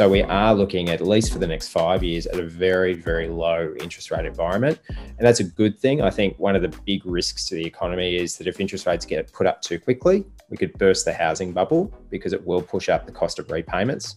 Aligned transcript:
So 0.00 0.08
we 0.08 0.22
are 0.22 0.54
looking 0.54 0.88
at 0.88 1.02
least 1.02 1.30
for 1.30 1.38
the 1.38 1.46
next 1.46 1.68
five 1.68 2.02
years 2.02 2.26
at 2.26 2.40
a 2.40 2.42
very, 2.42 2.94
very 2.94 3.28
low 3.28 3.74
interest 3.80 4.10
rate 4.10 4.24
environment. 4.24 4.80
And 4.88 5.18
that's 5.18 5.40
a 5.40 5.44
good 5.44 5.78
thing. 5.78 6.00
I 6.00 6.08
think 6.08 6.38
one 6.38 6.56
of 6.56 6.62
the 6.62 6.74
big 6.86 7.04
risks 7.04 7.46
to 7.48 7.54
the 7.54 7.66
economy 7.66 8.16
is 8.16 8.38
that 8.38 8.46
if 8.46 8.60
interest 8.60 8.86
rates 8.86 9.04
get 9.04 9.30
put 9.30 9.46
up 9.46 9.60
too 9.60 9.78
quickly, 9.78 10.24
we 10.48 10.56
could 10.56 10.72
burst 10.78 11.04
the 11.04 11.12
housing 11.12 11.52
bubble 11.52 11.92
because 12.08 12.32
it 12.32 12.46
will 12.46 12.62
push 12.62 12.88
up 12.88 13.04
the 13.04 13.12
cost 13.12 13.38
of 13.38 13.50
repayments. 13.50 14.16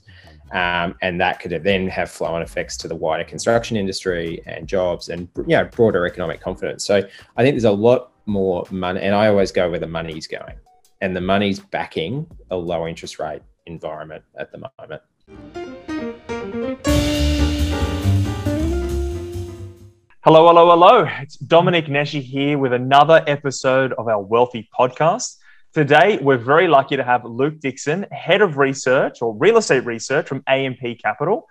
Um, 0.53 0.95
and 1.01 1.19
that 1.19 1.41
could 1.41 1.51
then 1.65 1.89
have 1.89 2.09
flow-on 2.09 2.41
effects 2.41 2.77
to 2.77 2.87
the 2.87 2.95
wider 2.95 3.25
construction 3.25 3.75
industry 3.75 4.41
and 4.45 4.69
jobs 4.69 5.09
and 5.09 5.27
you 5.35 5.57
know, 5.57 5.65
broader 5.65 6.05
economic 6.05 6.39
confidence. 6.39 6.85
So 6.85 7.05
I 7.35 7.43
think 7.43 7.55
there's 7.55 7.65
a 7.65 7.71
lot 7.71 8.13
more 8.25 8.63
money, 8.71 9.01
and 9.01 9.13
I 9.13 9.27
always 9.27 9.51
go 9.51 9.69
where 9.69 9.79
the 9.79 9.87
money's 9.87 10.27
going, 10.27 10.55
and 11.01 11.13
the 11.13 11.19
money's 11.19 11.59
backing 11.59 12.25
a 12.51 12.55
low 12.55 12.87
interest 12.87 13.19
rate 13.19 13.41
environment 13.65 14.23
at 14.39 14.49
the 14.53 14.59
moment. 14.79 15.01
Hello, 20.21 20.47
hello, 20.47 20.69
hello. 20.69 21.07
It's 21.19 21.35
Dominic 21.35 21.85
Neshi 21.85 22.21
here 22.21 22.57
with 22.57 22.73
another 22.73 23.23
episode 23.27 23.93
of 23.93 24.07
our 24.07 24.21
Wealthy 24.21 24.69
podcast. 24.77 25.37
Today, 25.73 26.17
we're 26.21 26.37
very 26.37 26.67
lucky 26.67 26.95
to 26.95 27.03
have 27.03 27.25
Luke 27.25 27.59
Dixon, 27.59 28.05
Head 28.11 28.41
of 28.41 28.57
Research 28.57 29.21
or 29.21 29.35
Real 29.35 29.57
Estate 29.57 29.85
Research 29.85 30.27
from 30.27 30.43
AMP 30.47 30.79
Capital. 31.01 31.47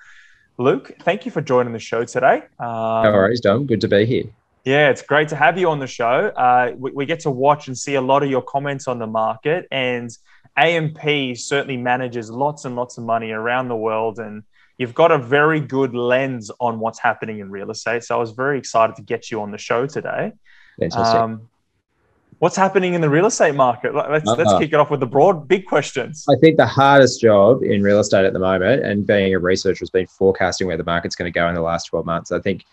Luke, 0.58 0.92
thank 1.02 1.24
you 1.24 1.30
for 1.30 1.40
joining 1.40 1.72
the 1.72 1.78
show 1.78 2.04
today. 2.04 2.42
Um, 2.58 3.04
no 3.04 3.12
worries, 3.12 3.40
Dom. 3.40 3.66
Good 3.66 3.80
to 3.82 3.88
be 3.88 4.04
here. 4.04 4.24
Yeah, 4.64 4.90
it's 4.90 5.02
great 5.02 5.28
to 5.28 5.36
have 5.36 5.58
you 5.58 5.68
on 5.68 5.78
the 5.80 5.86
show. 5.86 6.32
Uh, 6.36 6.72
we, 6.76 6.92
we, 6.92 7.06
get 7.06 7.20
to 7.20 7.30
watch 7.30 7.66
and 7.66 7.76
see 7.76 7.96
a 7.96 8.00
lot 8.00 8.22
of 8.22 8.30
your 8.30 8.42
comments 8.42 8.86
on 8.86 8.98
the 8.98 9.06
market, 9.06 9.66
and 9.72 10.10
AMP 10.56 11.36
certainly 11.36 11.76
manages 11.76 12.30
lots 12.30 12.64
and 12.64 12.76
lots 12.76 12.96
of 12.96 13.04
money 13.04 13.32
around 13.32 13.68
the 13.68 13.76
world, 13.76 14.18
and 14.18 14.44
you've 14.78 14.94
got 14.94 15.12
a 15.12 15.18
very 15.18 15.60
good 15.60 15.94
lens 15.94 16.50
on 16.60 16.80
what's 16.80 16.98
happening 16.98 17.38
in 17.40 17.50
real 17.50 17.70
estate. 17.70 18.04
So 18.04 18.16
I 18.16 18.18
was 18.18 18.32
very 18.32 18.58
excited 18.58 18.96
to 18.96 19.02
get 19.02 19.30
you 19.30 19.40
on 19.42 19.50
the 19.50 19.58
show 19.58 19.86
today. 19.86 20.32
Fantastic. 20.80 21.20
Um, 21.20 21.48
what's 22.38 22.56
happening 22.56 22.94
in 22.94 23.00
the 23.00 23.08
real 23.10 23.26
estate 23.26 23.54
market? 23.54 23.94
Let's 23.94 24.28
uh-huh. 24.28 24.36
let's 24.36 24.58
kick 24.58 24.72
it 24.72 24.76
off 24.76 24.90
with 24.90 25.00
the 25.00 25.06
broad, 25.06 25.46
big 25.46 25.66
questions. 25.66 26.24
I 26.28 26.34
think 26.40 26.56
the 26.56 26.66
hardest 26.66 27.20
job 27.20 27.62
in 27.62 27.82
real 27.82 28.00
estate 28.00 28.24
at 28.24 28.32
the 28.32 28.38
moment, 28.38 28.84
and 28.84 29.06
being 29.06 29.34
a 29.34 29.38
researcher, 29.38 29.80
has 29.80 29.90
been 29.90 30.06
forecasting 30.06 30.66
where 30.66 30.76
the 30.76 30.84
market's 30.84 31.14
going 31.14 31.32
to 31.32 31.38
go 31.38 31.48
in 31.48 31.54
the 31.54 31.60
last 31.60 31.84
twelve 31.86 32.06
months. 32.06 32.32
I 32.32 32.40
think 32.40 32.64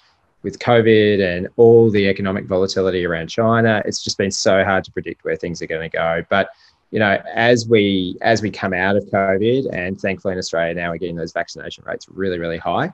with 0.42 0.58
COVID 0.60 1.22
and 1.22 1.50
all 1.58 1.92
the 1.92 2.08
economic 2.08 2.46
volatility 2.46 3.06
around 3.06 3.28
China, 3.28 3.84
it's 3.86 4.02
just 4.02 4.18
been 4.18 4.32
so 4.32 4.64
hard 4.64 4.86
to 4.86 4.92
predict 4.92 5.26
where 5.26 5.36
things 5.36 5.62
are 5.62 5.68
going 5.68 5.88
to 5.88 5.96
go. 5.96 6.24
But 6.30 6.50
you 6.92 7.00
know, 7.00 7.22
as 7.34 7.68
we 7.68 8.18
as 8.22 8.42
we 8.42 8.50
come 8.50 8.74
out 8.74 8.96
of 8.96 9.06
COVID, 9.06 9.70
and 9.74 10.00
thankfully 10.00 10.34
in 10.34 10.38
Australia 10.38 10.74
now 10.74 10.92
we're 10.92 10.98
getting 10.98 11.16
those 11.16 11.34
vaccination 11.34 11.84
rates 11.86 12.08
really, 12.10 12.40
really 12.40 12.58
high. 12.58 12.92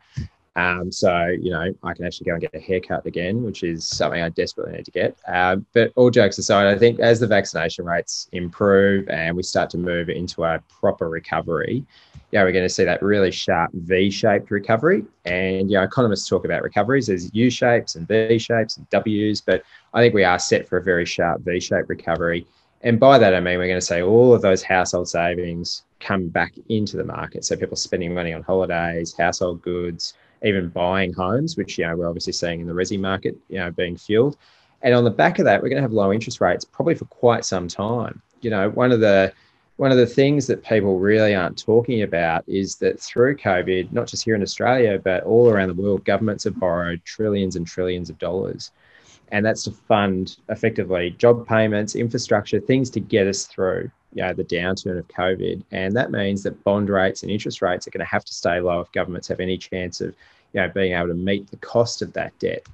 Um, 0.57 0.89
so 0.89 1.27
you 1.27 1.51
know, 1.51 1.73
I 1.83 1.93
can 1.93 2.05
actually 2.05 2.25
go 2.25 2.33
and 2.33 2.41
get 2.41 2.53
a 2.53 2.59
haircut 2.59 3.05
again, 3.05 3.43
which 3.43 3.63
is 3.63 3.85
something 3.85 4.21
I 4.21 4.29
desperately 4.29 4.73
need 4.73 4.85
to 4.85 4.91
get. 4.91 5.17
Uh, 5.27 5.57
but 5.73 5.91
all 5.95 6.09
jokes 6.09 6.37
aside, 6.37 6.67
I 6.67 6.77
think 6.77 6.99
as 6.99 7.19
the 7.19 7.27
vaccination 7.27 7.85
rates 7.85 8.29
improve 8.31 9.09
and 9.09 9.35
we 9.35 9.43
start 9.43 9.69
to 9.71 9.77
move 9.77 10.09
into 10.09 10.45
a 10.45 10.61
proper 10.69 11.09
recovery, 11.09 11.85
yeah, 12.31 12.43
we're 12.43 12.53
going 12.53 12.65
to 12.65 12.69
see 12.69 12.85
that 12.85 13.01
really 13.01 13.31
sharp 13.31 13.71
V-shaped 13.73 14.49
recovery. 14.49 15.03
And 15.25 15.69
yeah, 15.69 15.83
economists 15.83 16.27
talk 16.27 16.45
about 16.45 16.63
recoveries 16.63 17.09
as 17.09 17.33
U 17.33 17.49
shapes 17.49 17.95
and 17.95 18.07
V 18.07 18.39
shapes 18.39 18.77
and 18.77 18.89
Ws, 18.89 19.41
but 19.41 19.63
I 19.93 20.01
think 20.01 20.13
we 20.13 20.23
are 20.23 20.39
set 20.39 20.67
for 20.67 20.77
a 20.77 20.83
very 20.83 21.05
sharp 21.05 21.41
V-shaped 21.41 21.89
recovery. 21.89 22.47
And 22.85 22.99
by 22.99 23.17
that, 23.17 23.33
I 23.33 23.39
mean, 23.39 23.57
we're 23.57 23.67
going 23.67 23.79
to 23.79 23.85
say 23.85 24.03
all 24.03 24.31
of 24.35 24.43
those 24.43 24.61
household 24.61 25.09
savings 25.09 25.83
come 25.99 26.27
back 26.27 26.53
into 26.69 26.97
the 26.97 27.03
market. 27.03 27.43
So 27.43 27.57
people 27.57 27.75
spending 27.75 28.13
money 28.13 28.31
on 28.31 28.43
holidays, 28.43 29.11
household 29.17 29.63
goods, 29.63 30.13
even 30.43 30.69
buying 30.69 31.11
homes, 31.11 31.57
which, 31.57 31.79
you 31.79 31.87
know, 31.87 31.95
we're 31.95 32.07
obviously 32.07 32.33
seeing 32.33 32.61
in 32.61 32.67
the 32.67 32.73
resi 32.73 32.99
market, 32.99 33.35
you 33.49 33.57
know, 33.57 33.71
being 33.71 33.97
fueled. 33.97 34.37
And 34.83 34.93
on 34.93 35.03
the 35.03 35.09
back 35.09 35.39
of 35.39 35.45
that, 35.45 35.63
we're 35.63 35.69
going 35.69 35.77
to 35.77 35.81
have 35.81 35.93
low 35.93 36.13
interest 36.13 36.39
rates 36.39 36.63
probably 36.63 36.93
for 36.93 37.05
quite 37.05 37.43
some 37.43 37.67
time. 37.67 38.21
You 38.41 38.51
know, 38.51 38.69
one 38.69 38.91
of 38.91 38.99
the 38.99 39.33
one 39.77 39.91
of 39.91 39.97
the 39.97 40.05
things 40.05 40.45
that 40.47 40.63
people 40.63 40.99
really 40.99 41.33
aren't 41.33 41.57
talking 41.57 42.03
about 42.03 42.45
is 42.47 42.75
that 42.75 42.99
through 42.99 43.35
COVID, 43.37 43.91
not 43.91 44.07
just 44.07 44.23
here 44.23 44.35
in 44.35 44.43
Australia, 44.43 45.01
but 45.03 45.23
all 45.23 45.49
around 45.49 45.69
the 45.69 45.81
world, 45.81 46.05
governments 46.05 46.43
have 46.43 46.59
borrowed 46.59 47.03
trillions 47.03 47.55
and 47.55 47.65
trillions 47.65 48.11
of 48.11 48.19
dollars. 48.19 48.71
And 49.31 49.45
that's 49.45 49.63
to 49.63 49.71
fund 49.71 50.37
effectively 50.49 51.11
job 51.11 51.47
payments, 51.47 51.95
infrastructure, 51.95 52.59
things 52.59 52.89
to 52.91 52.99
get 52.99 53.27
us 53.27 53.45
through 53.45 53.91
you 54.13 54.21
know, 54.21 54.33
the 54.33 54.45
downturn 54.45 54.97
of 54.97 55.07
COVID. 55.09 55.63
And 55.71 55.95
that 55.95 56.11
means 56.11 56.43
that 56.43 56.63
bond 56.63 56.89
rates 56.89 57.21
and 57.21 57.31
interest 57.31 57.61
rates 57.61 57.87
are 57.87 57.91
going 57.91 58.05
to 58.05 58.11
have 58.11 58.23
to 58.25 58.33
stay 58.33 58.59
low 58.59 58.79
if 58.79 58.91
governments 58.91 59.27
have 59.27 59.39
any 59.39 59.57
chance 59.57 59.99
of 59.99 60.15
you 60.53 60.61
know, 60.61 60.69
being 60.69 60.93
able 60.93 61.09
to 61.09 61.13
meet 61.13 61.51
the 61.51 61.57
cost 61.57 62.01
of 62.01 62.13
that 62.13 62.37
debt. 62.39 62.65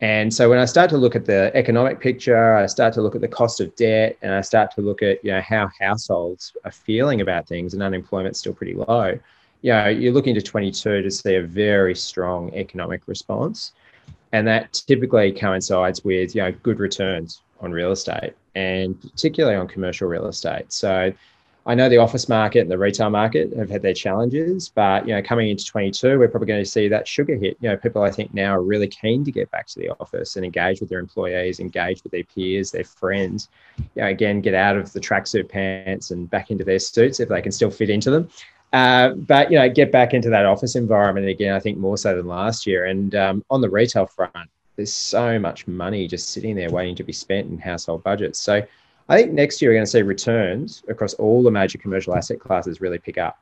And 0.00 0.32
so 0.32 0.50
when 0.50 0.58
I 0.58 0.66
start 0.66 0.90
to 0.90 0.98
look 0.98 1.16
at 1.16 1.24
the 1.24 1.50
economic 1.54 2.00
picture, 2.00 2.54
I 2.54 2.66
start 2.66 2.92
to 2.94 3.02
look 3.02 3.14
at 3.14 3.22
the 3.22 3.28
cost 3.28 3.60
of 3.60 3.74
debt, 3.76 4.18
and 4.20 4.34
I 4.34 4.42
start 4.42 4.70
to 4.72 4.82
look 4.82 5.02
at 5.02 5.24
you 5.24 5.32
know 5.32 5.40
how 5.40 5.70
households 5.80 6.54
are 6.64 6.70
feeling 6.70 7.22
about 7.22 7.48
things, 7.48 7.72
and 7.72 7.82
unemployment's 7.82 8.38
still 8.38 8.52
pretty 8.52 8.74
low. 8.74 9.18
You 9.62 9.72
know, 9.72 9.88
you're 9.88 10.12
looking 10.12 10.34
to 10.34 10.42
22 10.42 11.02
to 11.02 11.10
see 11.10 11.36
a 11.36 11.42
very 11.42 11.94
strong 11.94 12.52
economic 12.54 13.02
response, 13.06 13.72
and 14.36 14.46
that 14.46 14.74
typically 14.86 15.32
coincides 15.32 16.04
with 16.04 16.34
you 16.34 16.42
know 16.42 16.52
good 16.62 16.78
returns 16.78 17.40
on 17.60 17.72
real 17.72 17.92
estate, 17.92 18.34
and 18.54 19.00
particularly 19.00 19.56
on 19.56 19.66
commercial 19.66 20.08
real 20.08 20.26
estate. 20.26 20.70
So 20.70 21.10
I 21.64 21.74
know 21.74 21.88
the 21.88 21.96
office 21.96 22.28
market 22.28 22.60
and 22.60 22.70
the 22.70 22.76
retail 22.76 23.08
market 23.08 23.56
have 23.56 23.70
had 23.70 23.80
their 23.80 23.94
challenges, 23.94 24.68
but 24.68 25.08
you 25.08 25.14
know, 25.14 25.22
coming 25.22 25.48
into 25.48 25.64
22, 25.64 26.18
we're 26.18 26.28
probably 26.28 26.48
going 26.48 26.62
to 26.62 26.70
see 26.70 26.86
that 26.88 27.08
sugar 27.08 27.34
hit. 27.34 27.56
You 27.62 27.70
know, 27.70 27.76
people 27.78 28.02
I 28.02 28.10
think 28.10 28.34
now 28.34 28.54
are 28.54 28.62
really 28.62 28.88
keen 28.88 29.24
to 29.24 29.32
get 29.32 29.50
back 29.50 29.66
to 29.68 29.78
the 29.78 29.88
office 29.98 30.36
and 30.36 30.44
engage 30.44 30.80
with 30.80 30.90
their 30.90 31.00
employees, 31.00 31.58
engage 31.58 32.02
with 32.04 32.12
their 32.12 32.24
peers, 32.24 32.70
their 32.70 32.84
friends. 32.84 33.48
You 33.78 34.02
know, 34.02 34.08
again, 34.08 34.42
get 34.42 34.54
out 34.54 34.76
of 34.76 34.92
the 34.92 35.00
tracksuit 35.00 35.48
pants 35.48 36.10
and 36.10 36.28
back 36.28 36.50
into 36.50 36.62
their 36.62 36.78
suits 36.78 37.20
if 37.20 37.30
they 37.30 37.40
can 37.40 37.52
still 37.52 37.70
fit 37.70 37.88
into 37.88 38.10
them. 38.10 38.28
Uh, 38.72 39.10
but 39.10 39.50
you 39.50 39.58
know, 39.58 39.68
get 39.68 39.92
back 39.92 40.12
into 40.12 40.28
that 40.30 40.44
office 40.44 40.76
environment 40.76 41.26
again. 41.28 41.54
I 41.54 41.60
think 41.60 41.78
more 41.78 41.96
so 41.96 42.16
than 42.16 42.26
last 42.26 42.66
year. 42.66 42.86
And 42.86 43.14
um, 43.14 43.44
on 43.50 43.60
the 43.60 43.70
retail 43.70 44.06
front, 44.06 44.50
there's 44.76 44.92
so 44.92 45.38
much 45.38 45.66
money 45.66 46.06
just 46.06 46.30
sitting 46.30 46.54
there 46.54 46.70
waiting 46.70 46.94
to 46.96 47.04
be 47.04 47.12
spent 47.12 47.48
in 47.48 47.58
household 47.58 48.02
budgets. 48.02 48.38
So 48.38 48.62
I 49.08 49.16
think 49.16 49.32
next 49.32 49.62
year 49.62 49.70
we're 49.70 49.76
going 49.76 49.86
to 49.86 49.90
see 49.90 50.02
returns 50.02 50.82
across 50.88 51.14
all 51.14 51.42
the 51.42 51.50
major 51.50 51.78
commercial 51.78 52.14
asset 52.14 52.40
classes 52.40 52.80
really 52.80 52.98
pick 52.98 53.18
up. 53.18 53.38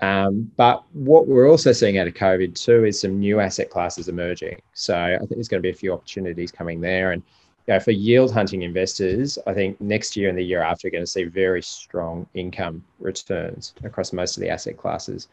Um, 0.00 0.50
but 0.56 0.82
what 0.94 1.28
we're 1.28 1.48
also 1.48 1.72
seeing 1.72 1.98
out 1.98 2.08
of 2.08 2.14
COVID 2.14 2.54
too 2.54 2.84
is 2.86 2.98
some 3.00 3.20
new 3.20 3.38
asset 3.38 3.68
classes 3.68 4.08
emerging. 4.08 4.60
So 4.72 4.96
I 4.96 5.18
think 5.18 5.30
there's 5.30 5.48
going 5.48 5.62
to 5.62 5.66
be 5.66 5.70
a 5.70 5.74
few 5.74 5.92
opportunities 5.92 6.50
coming 6.50 6.80
there. 6.80 7.12
And 7.12 7.22
you 7.66 7.74
know, 7.74 7.80
for 7.80 7.90
yield 7.90 8.32
hunting 8.32 8.62
investors, 8.62 9.38
I 9.46 9.54
think 9.54 9.80
next 9.80 10.16
year 10.16 10.28
and 10.28 10.36
the 10.36 10.42
year 10.42 10.62
after, 10.62 10.86
we're 10.86 10.92
going 10.92 11.04
to 11.04 11.10
see 11.10 11.24
very 11.24 11.62
strong 11.62 12.26
income 12.34 12.82
returns 12.98 13.74
across 13.84 14.12
most 14.12 14.36
of 14.36 14.40
the 14.40 14.48
asset 14.48 14.76
classes. 14.76 15.28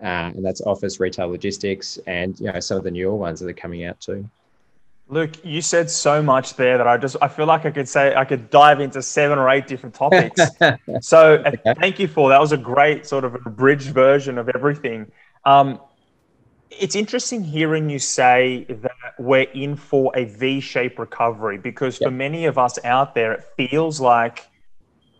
Uh, 0.00 0.32
and 0.34 0.44
that's 0.44 0.60
office, 0.62 0.98
retail, 0.98 1.28
logistics, 1.28 1.98
and 2.06 2.38
you 2.40 2.50
know 2.50 2.58
some 2.58 2.76
of 2.76 2.82
the 2.82 2.90
newer 2.90 3.14
ones 3.14 3.38
that 3.38 3.48
are 3.48 3.52
coming 3.52 3.84
out 3.84 4.00
too. 4.00 4.28
Luke, 5.08 5.44
you 5.44 5.60
said 5.60 5.90
so 5.90 6.22
much 6.22 6.56
there 6.56 6.78
that 6.78 6.88
I 6.88 6.96
just 6.96 7.16
I 7.20 7.28
feel 7.28 7.46
like 7.46 7.66
I 7.66 7.70
could 7.70 7.88
say 7.88 8.14
I 8.14 8.24
could 8.24 8.50
dive 8.50 8.80
into 8.80 9.00
seven 9.02 9.38
or 9.38 9.48
eight 9.50 9.66
different 9.66 9.94
topics. 9.94 10.40
so 11.00 11.34
uh, 11.34 11.52
okay. 11.54 11.74
thank 11.78 11.98
you 12.00 12.08
for 12.08 12.30
that. 12.30 12.40
Was 12.40 12.52
a 12.52 12.56
great 12.56 13.06
sort 13.06 13.24
of 13.24 13.34
abridged 13.46 13.90
version 13.90 14.38
of 14.38 14.48
everything. 14.48 15.12
Um, 15.44 15.80
it's 16.78 16.96
interesting 16.96 17.42
hearing 17.42 17.90
you 17.90 17.98
say 17.98 18.64
that 18.68 19.14
we're 19.18 19.50
in 19.54 19.76
for 19.76 20.12
a 20.16 20.24
V-shaped 20.24 20.98
recovery 20.98 21.58
because 21.58 22.00
yep. 22.00 22.08
for 22.08 22.10
many 22.10 22.46
of 22.46 22.58
us 22.58 22.78
out 22.84 23.14
there, 23.14 23.32
it 23.32 23.44
feels 23.56 24.00
like 24.00 24.48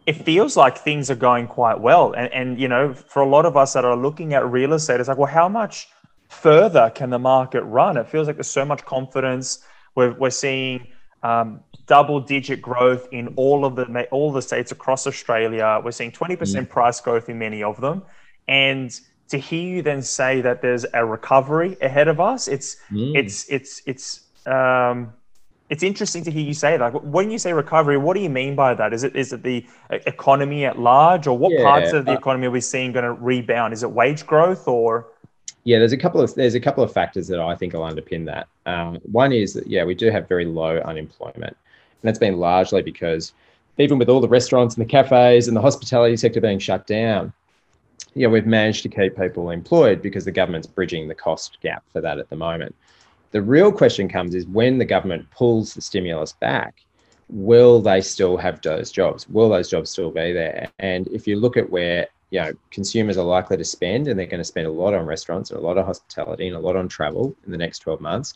it 0.05 0.15
feels 0.15 0.57
like 0.57 0.79
things 0.79 1.11
are 1.11 1.17
going 1.17 1.47
quite 1.47 1.81
well. 1.81 2.13
And, 2.13 2.33
and 2.33 2.61
you 2.61 2.67
know, 2.67 2.93
for 2.93 3.23
a 3.23 3.29
lot 3.29 3.47
of 3.47 3.57
us 3.57 3.73
that 3.75 3.85
are 3.85 3.97
looking 3.97 4.35
at 4.35 4.45
real 4.51 4.73
estate, 4.73 4.99
it's 4.99 5.09
like, 5.09 5.19
well, 5.19 5.33
how 5.33 5.49
much 5.49 5.89
further 6.29 6.91
can 6.93 7.11
the 7.11 7.21
market 7.21 7.63
run? 7.63 7.97
It 7.97 8.09
feels 8.09 8.27
like 8.27 8.37
there's 8.37 8.49
so 8.49 8.65
much 8.65 8.85
confidence 8.85 9.65
we're, 9.95 10.13
we're 10.15 10.31
seeing 10.31 10.89
um, 11.23 11.61
double 11.87 12.21
digit 12.21 12.61
growth 12.61 13.07
in 13.13 13.29
all 13.37 13.65
of 13.65 13.77
the 13.77 14.09
all 14.11 14.33
the 14.33 14.43
states 14.43 14.73
across 14.73 15.07
Australia. 15.07 15.81
We're 15.85 15.93
seeing 15.93 16.11
20% 16.11 16.37
mm. 16.37 16.69
price 16.69 17.01
growth 17.01 17.29
in 17.29 17.39
many 17.39 17.63
of 17.63 17.81
them. 17.81 18.03
And 18.49 18.99
to 19.29 19.39
hear 19.39 19.77
you 19.77 19.83
then 19.83 20.03
say 20.03 20.41
that 20.41 20.63
there's 20.63 20.85
a 20.93 21.05
recovery 21.05 21.77
ahead 21.81 22.09
of 22.09 22.21
us, 22.21 22.49
it's 22.49 22.77
mm. 22.91 23.17
it's 23.17 23.49
it's 23.49 23.83
it's 23.87 24.21
um, 24.47 25.13
it's 25.71 25.83
interesting 25.83 26.23
to 26.25 26.31
hear 26.31 26.43
you 26.43 26.53
say 26.53 26.77
that. 26.77 27.03
When 27.03 27.31
you 27.31 27.39
say 27.39 27.55
recovery, 27.55 27.97
what 27.97 28.15
do 28.15 28.21
you 28.21 28.29
mean 28.29 28.55
by 28.55 28.75
that? 28.75 28.93
Is 28.93 29.05
it 29.05 29.17
is 29.17 29.33
it 29.33 29.43
the 29.43 29.65
economy 29.91 30.67
at 30.67 30.79
large, 30.79 31.27
or 31.27 31.37
what 31.37 31.53
yeah, 31.53 31.63
parts 31.63 31.93
of 31.93 32.05
the 32.05 32.13
uh, 32.13 32.19
economy 32.19 32.47
are 32.47 32.51
we 32.51 32.61
seeing 32.61 32.93
going 32.93 33.07
to 33.07 33.13
rebound? 33.13 33.73
Is 33.73 33.83
it 33.83 33.91
wage 33.91 34.27
growth 34.27 34.69
or? 34.69 35.07
Yeah, 35.65 35.79
there's 35.79 35.93
a 35.93 35.97
couple 35.97 36.21
of 36.21 36.35
there's 36.35 36.55
a 36.55 36.61
couple 36.61 36.85
of 36.85 36.93
factors 36.93 37.27
that 37.29 37.41
I 37.41 37.57
think 37.57 37.73
will 37.73 37.81
underpin 37.81 38.27
that. 38.27 38.49
Um, 38.67 38.99
one 39.11 39.33
is 39.33 39.55
that 39.55 39.67
yeah, 39.67 39.85
we 39.85 39.95
do 39.95 40.11
have 40.11 40.29
very 40.29 40.45
low 40.45 40.79
unemployment, 40.81 41.43
and 41.43 42.03
that's 42.03 42.19
been 42.19 42.37
largely 42.37 42.83
because 42.83 43.33
even 43.79 43.99
with 43.99 44.11
all 44.11 44.21
the 44.21 44.29
restaurants 44.29 44.77
and 44.77 44.85
the 44.85 44.91
cafes 44.91 45.49
and 45.49 45.57
the 45.57 45.61
hospitality 45.63 46.17
sector 46.19 46.41
being 46.41 46.59
shut 46.59 46.87
down, 46.87 47.33
yeah, 48.15 48.29
we've 48.29 48.47
managed 48.47 48.83
to 48.83 48.89
keep 48.89 49.17
people 49.17 49.51
employed 49.51 50.03
because 50.03 50.25
the 50.25 50.33
government's 50.33 50.67
bridging 50.67 51.09
the 51.09 51.15
cost 51.15 51.59
gap 51.63 51.85
for 51.93 52.01
that 52.01 52.19
at 52.19 52.29
the 52.29 52.37
moment. 52.37 52.75
The 53.31 53.43
real 53.43 53.73
question 53.73 54.09
comes 54.09 54.35
is 54.35 54.47
when 54.47 54.79
the 54.79 54.85
government 54.85 55.31
pulls 55.31 55.75
the 55.75 55.81
stimulus 55.81 56.33
back, 56.33 56.85
will 57.31 57.81
they 57.81 58.01
still 58.03 58.37
have 58.37 58.61
those 58.61 58.93
jobs? 58.93 59.29
Will 59.29 59.49
those 59.49 59.71
jobs 59.71 59.91
still 59.91 60.11
be 60.11 60.33
there? 60.33 60.69
And 60.79 61.09
if 61.09 61.27
you 61.27 61.37
look 61.37 61.57
at 61.57 61.71
where 61.71 62.09
you 62.31 62.41
know 62.41 62.53
consumers 62.71 63.17
are 63.17 63.25
likely 63.25 63.57
to 63.57 63.65
spend, 63.65 64.09
and 64.09 64.19
they're 64.19 64.27
going 64.27 64.39
to 64.39 64.45
spend 64.45 64.67
a 64.67 64.71
lot 64.71 64.95
on 64.95 65.07
restaurants 65.07 65.51
and 65.51 65.59
a 65.59 65.63
lot 65.63 65.79
of 65.79 65.87
hospitality 65.87 66.47
and 66.47 66.57
a 66.57 66.61
lot 66.61 66.77
on 66.77 66.89
travel 66.89 67.35
in 67.47 67.53
the 67.53 67.59
next 67.59 67.81
12 67.81 68.01
months, 68.01 68.35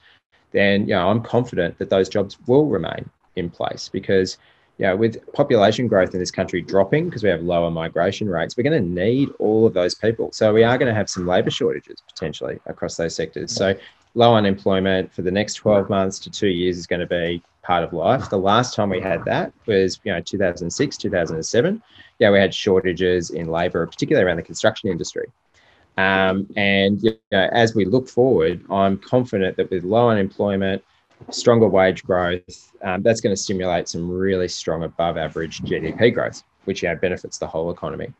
then 0.52 0.82
you 0.82 0.94
know 0.94 1.08
I'm 1.08 1.22
confident 1.22 1.78
that 1.78 1.90
those 1.90 2.08
jobs 2.08 2.38
will 2.46 2.66
remain 2.66 3.08
in 3.36 3.50
place 3.50 3.90
because 3.90 4.38
know, 4.84 4.96
with 4.96 5.32
population 5.32 5.88
growth 5.88 6.12
in 6.12 6.20
this 6.20 6.30
country 6.30 6.60
dropping 6.60 7.06
because 7.06 7.22
we 7.22 7.30
have 7.30 7.42
lower 7.42 7.70
migration 7.70 8.28
rates, 8.28 8.56
we're 8.56 8.62
going 8.62 8.82
to 8.82 8.88
need 8.88 9.30
all 9.38 9.66
of 9.66 9.72
those 9.72 9.94
people. 9.94 10.30
So 10.32 10.52
we 10.52 10.64
are 10.64 10.76
going 10.76 10.88
to 10.88 10.94
have 10.94 11.08
some 11.08 11.26
labour 11.26 11.50
shortages 11.50 12.02
potentially 12.06 12.58
across 12.66 12.96
those 12.96 13.14
sectors. 13.14 13.52
So 13.52 13.74
low 14.14 14.34
unemployment 14.34 15.12
for 15.12 15.22
the 15.22 15.30
next 15.30 15.54
12 15.54 15.88
months 15.88 16.18
to 16.20 16.30
two 16.30 16.48
years 16.48 16.76
is 16.76 16.86
going 16.86 17.00
to 17.00 17.06
be 17.06 17.42
part 17.62 17.84
of 17.84 17.92
life. 17.92 18.28
The 18.28 18.38
last 18.38 18.74
time 18.74 18.90
we 18.90 19.00
had 19.00 19.24
that 19.24 19.52
was, 19.66 19.98
you 20.04 20.12
know, 20.12 20.20
2006, 20.20 20.96
2007. 20.96 21.82
Yeah, 22.18 22.30
we 22.30 22.38
had 22.38 22.54
shortages 22.54 23.30
in 23.30 23.48
labour, 23.48 23.86
particularly 23.86 24.26
around 24.26 24.36
the 24.36 24.42
construction 24.42 24.90
industry. 24.90 25.26
Um, 25.98 26.46
and 26.56 27.02
you 27.02 27.18
know, 27.32 27.48
as 27.52 27.74
we 27.74 27.84
look 27.84 28.08
forward, 28.08 28.62
I'm 28.70 28.98
confident 28.98 29.56
that 29.56 29.70
with 29.70 29.84
low 29.84 30.10
unemployment, 30.10 30.82
stronger 31.30 31.68
wage 31.68 32.04
growth, 32.04 32.72
um, 32.82 33.02
that's 33.02 33.20
going 33.20 33.34
to 33.34 33.40
stimulate 33.40 33.88
some 33.88 34.10
really 34.10 34.48
strong 34.48 34.84
above 34.84 35.16
average 35.16 35.60
GDP 35.60 36.12
growth, 36.12 36.42
which 36.64 36.82
yeah, 36.82 36.94
benefits 36.94 37.38
the 37.38 37.46
whole 37.46 37.70
economy. 37.70 38.12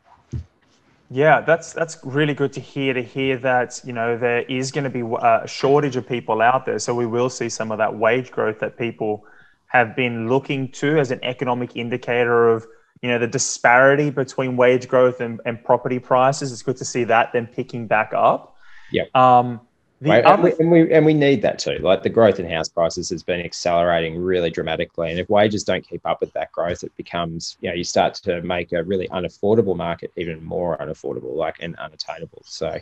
Yeah, 1.09 1.39
that's 1.41 1.71
that's 1.71 1.97
really 2.03 2.33
good 2.33 2.51
to 2.53 2.59
hear. 2.59 2.93
To 2.93 3.01
hear 3.01 3.37
that 3.37 3.79
you 3.85 3.93
know 3.93 4.17
there 4.17 4.41
is 4.41 4.71
going 4.71 4.83
to 4.83 4.89
be 4.89 5.03
uh, 5.03 5.41
a 5.43 5.47
shortage 5.47 5.95
of 5.95 6.07
people 6.07 6.41
out 6.41 6.65
there, 6.65 6.79
so 6.79 6.93
we 6.93 7.05
will 7.05 7.29
see 7.29 7.47
some 7.47 7.71
of 7.71 7.77
that 7.77 7.95
wage 7.95 8.29
growth 8.29 8.59
that 8.59 8.77
people 8.77 9.25
have 9.67 9.95
been 9.95 10.27
looking 10.27 10.69
to 10.71 10.97
as 10.97 11.11
an 11.11 11.19
economic 11.23 11.75
indicator 11.77 12.49
of 12.49 12.67
you 13.01 13.09
know 13.09 13.19
the 13.19 13.27
disparity 13.27 14.09
between 14.09 14.57
wage 14.57 14.89
growth 14.89 15.21
and, 15.21 15.39
and 15.45 15.63
property 15.63 15.99
prices. 15.99 16.51
It's 16.51 16.61
good 16.61 16.77
to 16.77 16.85
see 16.85 17.05
that 17.05 17.31
then 17.31 17.47
picking 17.47 17.87
back 17.87 18.11
up. 18.13 18.57
Yeah. 18.91 19.03
Um, 19.15 19.61
Right? 20.01 20.23
Other... 20.23 20.33
And, 20.33 20.43
we, 20.43 20.51
and, 20.59 20.71
we, 20.71 20.93
and 20.93 21.05
we 21.05 21.13
need 21.13 21.41
that 21.41 21.57
too. 21.57 21.77
Like 21.79 22.03
the 22.03 22.09
growth 22.09 22.39
in 22.39 22.49
house 22.49 22.69
prices 22.69 23.09
has 23.09 23.23
been 23.23 23.41
accelerating 23.41 24.17
really 24.21 24.51
dramatically, 24.51 25.09
and 25.09 25.19
if 25.19 25.29
wages 25.29 25.63
don't 25.63 25.87
keep 25.87 26.05
up 26.05 26.21
with 26.21 26.31
that 26.33 26.51
growth, 26.51 26.83
it 26.83 26.95
becomes 26.97 27.57
you 27.61 27.69
know 27.69 27.75
you 27.75 27.83
start 27.83 28.13
to 28.15 28.41
make 28.43 28.73
a 28.73 28.83
really 28.83 29.07
unaffordable 29.07 29.75
market 29.75 30.11
even 30.15 30.43
more 30.43 30.77
unaffordable, 30.77 31.35
like 31.35 31.57
and 31.61 31.75
unattainable. 31.77 32.43
So, 32.45 32.79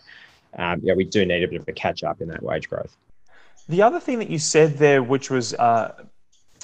um, 0.57 0.81
yeah, 0.83 0.93
we 0.93 1.05
do 1.05 1.25
need 1.25 1.43
a 1.43 1.47
bit 1.47 1.61
of 1.61 1.67
a 1.67 1.73
catch 1.73 2.03
up 2.03 2.21
in 2.21 2.27
that 2.29 2.43
wage 2.43 2.69
growth. 2.69 2.95
The 3.69 3.81
other 3.81 3.99
thing 3.99 4.19
that 4.19 4.29
you 4.29 4.37
said 4.37 4.77
there, 4.77 5.01
which 5.01 5.29
was 5.31 5.53
uh, 5.53 6.03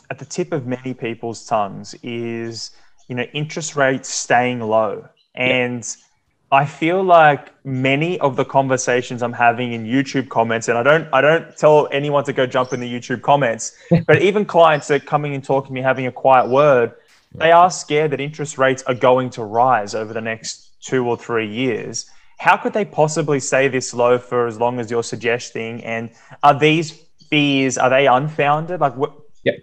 at 0.10 0.20
the 0.20 0.26
tip 0.26 0.52
of 0.52 0.68
many 0.68 0.94
people's 0.94 1.46
tongues, 1.46 1.96
is 2.04 2.72
you 3.08 3.16
know 3.16 3.24
interest 3.34 3.78
rates 3.78 4.10
staying 4.10 4.60
low 4.60 5.08
and. 5.34 5.84
Yep 5.84 6.08
I 6.54 6.66
feel 6.66 7.02
like 7.02 7.54
many 7.66 8.20
of 8.20 8.36
the 8.36 8.44
conversations 8.44 9.24
I'm 9.24 9.32
having 9.32 9.72
in 9.72 9.86
YouTube 9.86 10.28
comments, 10.28 10.68
and 10.68 10.78
I 10.78 10.84
don't 10.84 11.08
I 11.14 11.22
don't 11.22 11.56
tell 11.56 11.88
anyone 11.92 12.26
to 12.26 12.34
go 12.34 12.46
jump 12.46 12.74
in 12.74 12.82
the 12.82 12.94
YouTube 12.94 13.22
comments, 13.22 13.78
but 14.06 14.22
even 14.22 14.44
clients 14.44 14.88
that 14.88 15.04
are 15.04 15.06
coming 15.06 15.34
and 15.34 15.44
talking 15.44 15.70
to 15.70 15.74
me 15.74 15.82
having 15.82 16.08
a 16.08 16.12
quiet 16.12 16.50
word, 16.50 16.92
they 17.36 17.54
are 17.54 17.72
scared 17.72 18.12
that 18.12 18.20
interest 18.20 18.58
rates 18.58 18.84
are 18.84 18.94
going 18.94 19.30
to 19.32 19.44
rise 19.44 19.96
over 19.96 20.14
the 20.14 20.22
next 20.22 20.82
two 20.82 21.08
or 21.08 21.16
three 21.16 21.48
years. 21.48 22.10
How 22.38 22.58
could 22.58 22.74
they 22.74 22.86
possibly 22.86 23.40
stay 23.40 23.70
this 23.70 23.94
low 23.94 24.18
for 24.18 24.48
as 24.48 24.60
long 24.60 24.80
as 24.80 24.92
you're 24.92 25.04
suggesting? 25.04 25.82
And 25.86 26.10
are 26.44 26.58
these 26.58 26.92
fears 27.30 27.78
are 27.78 27.90
they 27.90 28.08
unfounded? 28.08 28.82
Like 28.82 28.98
what? 28.98 29.14
Yep. 29.44 29.56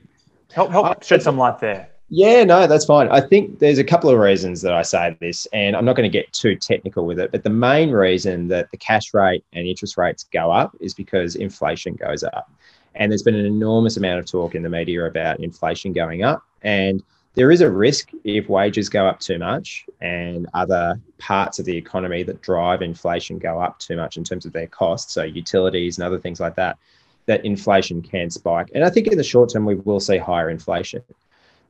Help 0.53 0.71
help 0.71 0.87
uh, 0.87 0.95
shed 1.03 1.23
some 1.23 1.37
light 1.37 1.59
there. 1.61 1.91
Yeah, 2.11 2.45
no, 2.45 2.67
that's 2.67 2.87
fine. 2.87 3.09
I 3.11 3.21
think 3.21 3.59
there's 3.59 3.77
a 3.77 3.85
couple 3.85 4.09
of 4.09 4.19
reasons 4.19 4.63
that 4.63 4.73
I 4.73 4.81
say 4.81 5.15
this, 5.21 5.47
and 5.53 5.77
I'm 5.77 5.85
not 5.85 5.95
going 5.95 6.11
to 6.11 6.19
get 6.19 6.33
too 6.33 6.57
technical 6.57 7.05
with 7.05 7.21
it. 7.21 7.31
But 7.31 7.43
the 7.43 7.51
main 7.51 7.91
reason 7.91 8.49
that 8.49 8.71
the 8.71 8.79
cash 8.79 9.13
rate 9.13 9.45
and 9.53 9.67
interest 9.67 9.99
rates 9.99 10.25
go 10.25 10.51
up 10.51 10.75
is 10.81 10.95
because 10.95 11.37
inflation 11.37 11.95
goes 11.95 12.25
up. 12.25 12.51
And 12.95 13.13
there's 13.13 13.23
been 13.23 13.35
an 13.35 13.45
enormous 13.45 13.99
amount 13.99 14.21
of 14.21 14.27
talk 14.27 14.55
in 14.55 14.63
the 14.63 14.71
media 14.71 15.05
about 15.05 15.41
inflation 15.41 15.93
going 15.93 16.23
up. 16.23 16.43
And 16.63 17.03
there 17.35 17.51
is 17.51 17.61
a 17.61 17.71
risk 17.71 18.11
if 18.25 18.49
wages 18.49 18.89
go 18.89 19.07
up 19.07 19.21
too 19.21 19.39
much 19.39 19.85
and 20.01 20.49
other 20.55 20.99
parts 21.19 21.59
of 21.59 21.67
the 21.67 21.77
economy 21.77 22.23
that 22.23 22.41
drive 22.41 22.81
inflation 22.81 23.39
go 23.39 23.61
up 23.61 23.79
too 23.81 23.97
much 23.97 24.17
in 24.17 24.25
terms 24.25 24.47
of 24.47 24.53
their 24.55 24.67
costs, 24.67 25.13
so 25.13 25.25
utilities 25.25 25.99
and 25.99 26.07
other 26.07 26.19
things 26.19 26.41
like 26.41 26.57
that, 26.57 26.79
that 27.27 27.45
inflation 27.45 28.01
can 28.01 28.31
spike. 28.31 28.71
And 28.75 28.83
I 28.83 28.89
think 28.89 29.09
in 29.09 29.19
the 29.19 29.23
short 29.23 29.53
term, 29.53 29.67
we 29.67 29.75
will 29.75 30.01
see 30.01 30.17
higher 30.17 30.49
inflation. 30.49 31.03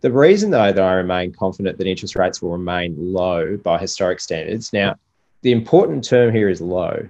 The 0.01 0.13
reason, 0.13 0.51
though, 0.51 0.73
that 0.73 0.83
I 0.83 0.93
remain 0.95 1.33
confident 1.33 1.77
that 1.79 1.87
interest 1.87 2.15
rates 2.15 2.41
will 2.41 2.53
remain 2.53 2.95
low 2.99 3.57
by 3.57 3.79
historic 3.79 4.21
standards. 4.21 4.73
Now, 4.73 4.95
the 5.43 5.53
important 5.53 6.05
term 6.05 6.33
here 6.33 6.49
is 6.49 6.61
low. 6.61 7.09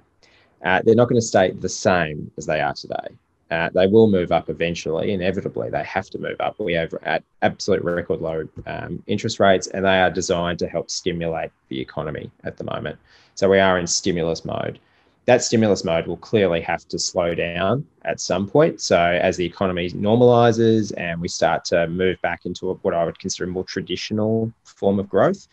Uh, 0.65 0.83
they're 0.85 0.95
not 0.95 1.09
going 1.09 1.21
to 1.21 1.27
stay 1.27 1.51
the 1.51 1.69
same 1.69 2.31
as 2.39 2.47
they 2.47 2.61
are 2.61 2.75
today. 2.75 3.09
Uh, 3.51 3.71
they 3.75 3.87
will 3.87 4.11
move 4.11 4.33
up 4.33 4.51
eventually, 4.51 5.13
inevitably. 5.13 5.71
They 5.71 5.85
have 5.85 6.09
to 6.11 6.19
move 6.19 6.37
up. 6.41 6.59
We 6.59 6.75
have 6.75 6.95
at 7.03 7.23
absolute 7.43 7.83
record 7.83 8.21
low 8.21 8.49
um, 8.67 9.03
interest 9.07 9.41
rates, 9.41 9.67
and 9.69 9.85
they 9.85 10.01
are 10.01 10.11
designed 10.11 10.59
to 10.61 10.69
help 10.69 10.91
stimulate 10.91 11.51
the 11.69 11.81
economy 11.81 12.31
at 12.45 12.57
the 12.57 12.65
moment. 12.65 12.99
So 13.35 13.49
we 13.49 13.59
are 13.59 13.79
in 13.79 13.87
stimulus 13.87 14.45
mode 14.45 14.79
that 15.29 15.45
stimulus 15.45 15.85
mode 15.85 16.07
will 16.07 16.17
clearly 16.17 16.59
have 16.63 16.89
to 16.89 16.99
slow 16.99 17.35
down 17.35 17.87
at 18.07 18.19
some 18.19 18.49
point. 18.49 18.81
So 18.81 18.99
as 18.99 19.37
the 19.37 19.45
economy 19.45 19.91
normalizes 19.91 20.91
and 20.97 21.21
we 21.21 21.29
start 21.29 21.67
to 21.67 21.87
move 21.87 22.19
back 22.23 22.47
into 22.47 22.73
what 22.81 22.95
I 22.95 23.05
would 23.05 23.19
consider 23.19 23.45
a 23.45 23.49
more 23.49 23.65
traditional 23.65 24.51
form 24.65 24.99
of 24.99 25.07
growth, 25.07 25.47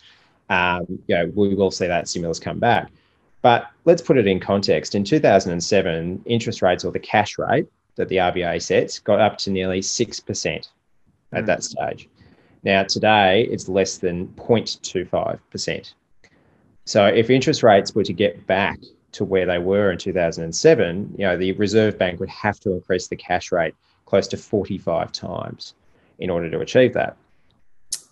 um, 0.49 0.85
you 1.07 1.15
know, 1.15 1.29
we 1.35 1.55
will 1.55 1.71
see 1.71 1.87
that 1.87 2.07
stimulus 2.07 2.39
come 2.39 2.57
back. 2.57 2.89
But 3.41 3.69
let's 3.83 4.01
put 4.01 4.17
it 4.17 4.27
in 4.27 4.39
context. 4.39 4.95
In 4.95 5.03
2007, 5.03 6.23
interest 6.25 6.61
rates 6.61 6.85
or 6.85 6.93
the 6.93 6.99
cash 6.99 7.37
rate 7.37 7.67
that 7.95 8.07
the 8.07 8.15
RBA 8.15 8.61
sets 8.61 8.99
got 8.99 9.19
up 9.19 9.37
to 9.39 9.51
nearly 9.51 9.81
6% 9.81 10.69
at 11.33 11.43
mm. 11.43 11.45
that 11.47 11.65
stage. 11.65 12.07
Now, 12.63 12.83
today, 12.83 13.45
it's 13.51 13.67
less 13.67 13.97
than 13.97 14.27
0.25%. 14.37 15.93
So 16.85 17.05
if 17.07 17.29
interest 17.29 17.61
rates 17.61 17.93
were 17.93 18.05
to 18.05 18.13
get 18.13 18.47
back 18.47 18.79
to 19.15 19.25
where 19.25 19.45
they 19.45 19.57
were 19.57 19.91
in 19.91 19.97
2007, 19.97 21.15
you 21.17 21.25
know, 21.25 21.37
the 21.37 21.53
Reserve 21.53 21.97
Bank 21.97 22.19
would 22.19 22.29
have 22.29 22.59
to 22.61 22.73
increase 22.73 23.07
the 23.07 23.15
cash 23.15 23.51
rate 23.51 23.75
close 24.05 24.27
to 24.27 24.37
45 24.37 25.11
times 25.11 25.73
in 26.19 26.29
order 26.29 26.49
to 26.49 26.59
achieve 26.59 26.93
that. 26.93 27.17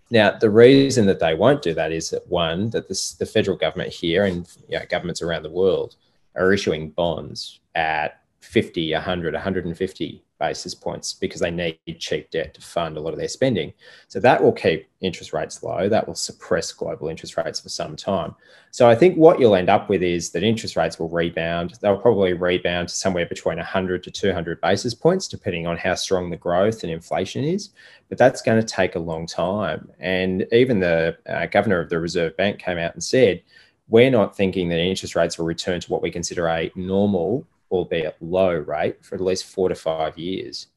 Now, 0.10 0.32
the 0.38 0.50
reason 0.50 1.06
that 1.08 1.20
they 1.20 1.34
won't 1.34 1.62
do 1.62 1.74
that 1.74 1.92
is 1.92 2.10
that 2.12 2.28
one, 2.28 2.70
that 2.72 2.88
this, 2.88 3.14
the 3.14 3.26
federal 3.26 3.58
government 3.58 3.92
here 3.92 4.26
and 4.26 4.48
you 4.70 4.78
know, 4.78 4.86
governments 4.90 5.22
around 5.22 5.44
the 5.44 5.50
world 5.50 5.96
are 6.36 6.54
issuing 6.54 6.90
bonds 6.90 7.60
at 7.76 8.22
50, 8.42 8.94
100, 8.94 9.34
150 9.34 10.24
basis 10.44 10.76
points 10.76 11.14
because 11.14 11.40
they 11.40 11.52
need 11.52 11.80
cheap 12.00 12.30
debt 12.30 12.54
to 12.54 12.60
fund 12.60 12.98
a 12.98 13.00
lot 13.00 13.14
of 13.14 13.20
their 13.20 13.30
spending. 13.30 13.72
So 14.10 14.20
that 14.20 14.44
will 14.44 14.52
keep 14.52 14.90
interest 15.00 15.32
rates 15.32 15.64
low. 15.64 15.88
That 15.88 16.06
will 16.06 16.16
suppress 16.16 16.74
global 16.74 17.08
interest 17.08 17.38
rates 17.38 17.62
for 17.62 17.70
some 17.70 17.96
time. 17.96 18.36
So 18.72 18.90
I 18.90 18.96
think 18.96 19.16
what 19.16 19.40
you'll 19.40 19.56
end 19.56 19.70
up 19.70 19.88
with 19.88 20.04
is 20.04 20.32
that 20.32 20.44
interest 20.44 20.76
rates 20.76 21.00
will 21.00 21.08
rebound. 21.08 21.76
They'll 21.80 21.98
probably 21.98 22.34
rebound 22.34 22.90
to 22.90 22.96
somewhere 22.96 23.26
between 23.26 23.56
100 23.58 24.04
to 24.04 24.12
200 24.12 24.60
basis 24.60 24.94
points, 24.94 25.30
depending 25.30 25.66
on 25.66 25.78
how 25.78 25.96
strong 25.96 26.30
the 26.30 26.36
growth 26.36 26.84
and 26.84 26.92
inflation 26.92 27.46
is. 27.46 27.70
But 28.10 28.18
that's 28.18 28.42
going 28.42 28.60
to 28.60 28.68
take 28.68 28.96
a 28.96 29.00
long 29.00 29.26
time. 29.26 29.90
And 30.02 30.46
even 30.52 30.82
the 30.82 31.18
uh, 31.26 31.46
governor 31.46 31.80
of 31.80 31.90
the 31.90 32.00
Reserve 32.00 32.36
Bank 32.36 32.60
came 32.60 32.78
out 32.78 32.94
and 32.94 33.04
said, 33.04 33.42
we're 33.88 34.12
not 34.12 34.36
thinking 34.36 34.68
that 34.70 34.80
interest 34.80 35.16
rates 35.16 35.38
will 35.38 35.46
return 35.46 35.80
to 35.80 35.92
what 35.92 36.02
we 36.02 36.12
consider 36.12 36.48
a 36.48 36.72
normal 36.76 37.46
albeit 37.74 38.16
low 38.22 38.54
rate, 38.54 39.04
for 39.04 39.16
at 39.16 39.22
least 39.22 39.46
four 39.46 39.68
to 39.68 39.76
five 39.76 40.18
years. 40.18 40.68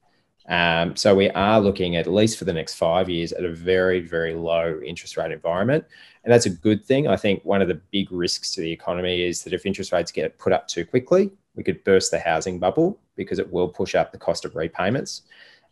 Um, 0.49 0.97
so 0.97 1.15
we 1.15 1.29
are 1.31 1.61
looking 1.61 1.97
at, 1.97 2.07
least 2.07 2.39
for 2.39 2.45
the 2.47 2.53
next 2.53 2.75
five 2.75 3.11
years 3.11 3.33
at 3.33 3.45
a 3.45 3.53
very, 3.53 4.01
very 4.01 4.35
low 4.35 4.81
interest 4.85 5.17
rate 5.17 5.33
environment. 5.33 5.85
And 6.25 6.33
that's 6.33 6.47
a 6.47 6.51
good 6.51 6.85
thing. 6.85 7.07
I 7.07 7.17
think 7.17 7.45
one 7.45 7.61
of 7.61 7.69
the 7.69 7.81
big 7.93 8.11
risks 8.11 8.53
to 8.53 8.61
the 8.61 8.73
economy 8.73 9.23
is 9.23 9.43
that 9.43 9.53
if 9.53 9.67
interest 9.67 9.93
rates 9.93 10.11
get 10.11 10.39
put 10.39 10.53
up 10.53 10.67
too 10.69 10.87
quickly, 10.87 11.31
we 11.55 11.63
could 11.63 11.85
burst 11.85 12.11
the 12.11 12.19
housing 12.19 12.59
bubble 12.59 12.99
because 13.15 13.39
it 13.39 13.53
will 13.53 13.69
push 13.69 13.95
up 13.95 14.11
the 14.11 14.19
cost 14.19 14.45
of 14.45 14.57
repayments. 14.57 15.23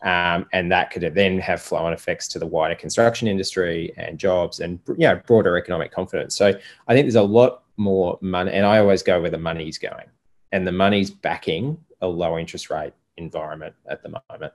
Um, 0.02 0.46
and 0.52 0.70
that 0.72 0.90
could 0.90 1.14
then 1.14 1.38
have 1.38 1.62
flow-on 1.62 1.94
effects 1.94 2.28
to 2.28 2.38
the 2.38 2.46
wider 2.46 2.74
construction 2.74 3.28
industry 3.28 3.92
and 3.96 4.18
jobs 4.18 4.60
and 4.60 4.78
you 4.88 5.06
know, 5.08 5.20
broader 5.26 5.56
economic 5.56 5.92
confidence. 5.92 6.36
So 6.36 6.48
I 6.88 6.94
think 6.94 7.06
there's 7.06 7.14
a 7.14 7.22
lot 7.22 7.62
more 7.76 8.18
money, 8.20 8.52
and 8.52 8.66
I 8.66 8.78
always 8.78 9.02
go 9.02 9.20
where 9.20 9.30
the 9.30 9.38
money 9.38 9.68
is 9.68 9.78
going 9.78 10.06
and 10.54 10.64
the 10.64 10.72
money's 10.72 11.10
backing 11.10 11.76
a 12.00 12.06
low 12.06 12.38
interest 12.38 12.70
rate 12.70 12.92
environment 13.16 13.74
at 13.90 14.04
the 14.04 14.08
moment. 14.08 14.52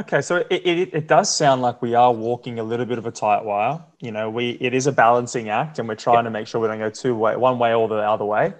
Okay, 0.00 0.20
so 0.20 0.36
it, 0.36 0.46
it, 0.50 0.94
it, 0.94 1.06
does 1.06 1.32
sound 1.32 1.62
like 1.62 1.80
we 1.80 1.94
are 1.94 2.12
walking 2.12 2.58
a 2.58 2.62
little 2.64 2.86
bit 2.86 2.98
of 2.98 3.06
a 3.06 3.12
tight 3.12 3.44
wire. 3.44 3.80
You 4.00 4.10
know, 4.10 4.28
we 4.28 4.50
it 4.60 4.74
is 4.74 4.88
a 4.88 4.92
balancing 4.92 5.48
act, 5.48 5.78
and 5.78 5.86
we're 5.86 5.94
trying 5.94 6.24
to 6.24 6.30
make 6.30 6.48
sure 6.48 6.60
we 6.60 6.66
don't 6.66 6.78
go 6.78 6.90
two 6.90 7.14
way, 7.14 7.36
one 7.36 7.58
way 7.60 7.72
or 7.72 7.86
the 7.86 7.96
other 7.96 8.24
way. 8.24 8.54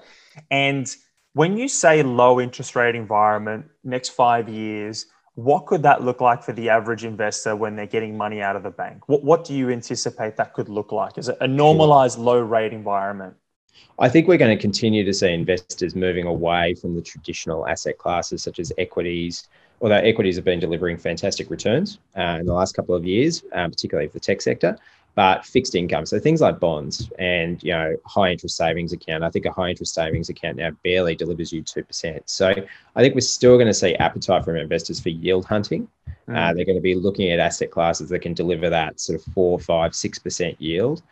And 0.50 0.94
when 1.32 1.56
you 1.56 1.66
say 1.66 2.02
low 2.04 2.40
interest 2.40 2.76
rate 2.76 2.94
environment, 2.94 3.66
next 3.82 4.10
five 4.10 4.48
years, 4.48 5.06
what 5.34 5.66
could 5.66 5.82
that 5.82 6.02
look 6.02 6.20
like 6.20 6.44
for 6.44 6.52
the 6.52 6.68
average 6.68 7.04
investor 7.04 7.56
when 7.56 7.74
they're 7.74 7.86
getting 7.86 8.16
money 8.16 8.40
out 8.40 8.54
of 8.54 8.62
the 8.62 8.70
bank? 8.70 9.08
What 9.08 9.24
what 9.24 9.44
do 9.44 9.52
you 9.54 9.70
anticipate 9.70 10.36
that 10.36 10.52
could 10.52 10.68
look 10.68 10.92
like? 10.92 11.18
Is 11.18 11.28
it 11.28 11.38
a 11.40 11.48
normalized 11.48 12.18
low 12.18 12.38
rate 12.38 12.72
environment? 12.72 13.34
I 13.98 14.08
think 14.08 14.26
we're 14.26 14.38
going 14.38 14.56
to 14.56 14.60
continue 14.60 15.04
to 15.04 15.12
see 15.12 15.32
investors 15.32 15.94
moving 15.94 16.26
away 16.26 16.74
from 16.74 16.94
the 16.94 17.02
traditional 17.02 17.66
asset 17.66 17.98
classes 17.98 18.42
such 18.42 18.58
as 18.58 18.72
equities, 18.78 19.48
although 19.80 19.96
equities 19.96 20.36
have 20.36 20.44
been 20.44 20.60
delivering 20.60 20.96
fantastic 20.96 21.50
returns 21.50 21.98
uh, 22.16 22.38
in 22.40 22.46
the 22.46 22.52
last 22.52 22.74
couple 22.74 22.94
of 22.94 23.04
years, 23.04 23.44
um, 23.52 23.70
particularly 23.70 24.08
for 24.08 24.14
the 24.14 24.20
tech 24.20 24.40
sector, 24.40 24.76
but 25.14 25.44
fixed 25.44 25.74
income. 25.74 26.06
So 26.06 26.18
things 26.18 26.40
like 26.40 26.58
bonds 26.58 27.10
and 27.18 27.62
you 27.62 27.72
know 27.72 27.96
high 28.06 28.32
interest 28.32 28.56
savings 28.56 28.92
account. 28.92 29.22
I 29.22 29.30
think 29.30 29.44
a 29.44 29.52
high 29.52 29.70
interest 29.70 29.94
savings 29.94 30.28
account 30.28 30.56
now 30.56 30.70
barely 30.82 31.14
delivers 31.14 31.52
you 31.52 31.62
two 31.62 31.84
percent. 31.84 32.28
So 32.28 32.54
I 32.96 33.02
think 33.02 33.14
we're 33.14 33.20
still 33.20 33.56
going 33.56 33.66
to 33.66 33.74
see 33.74 33.94
appetite 33.96 34.44
from 34.44 34.56
investors 34.56 35.00
for 35.00 35.10
yield 35.10 35.44
hunting. 35.44 35.88
Mm. 36.28 36.36
Uh, 36.36 36.54
they're 36.54 36.64
going 36.64 36.78
to 36.78 36.82
be 36.82 36.94
looking 36.94 37.30
at 37.30 37.40
asset 37.40 37.70
classes 37.70 38.08
that 38.08 38.20
can 38.20 38.32
deliver 38.32 38.70
that 38.70 39.00
sort 39.00 39.18
of 39.20 39.32
four, 39.34 39.58
five, 39.58 39.94
six 39.94 40.18
percent 40.18 40.60
yield. 40.60 41.02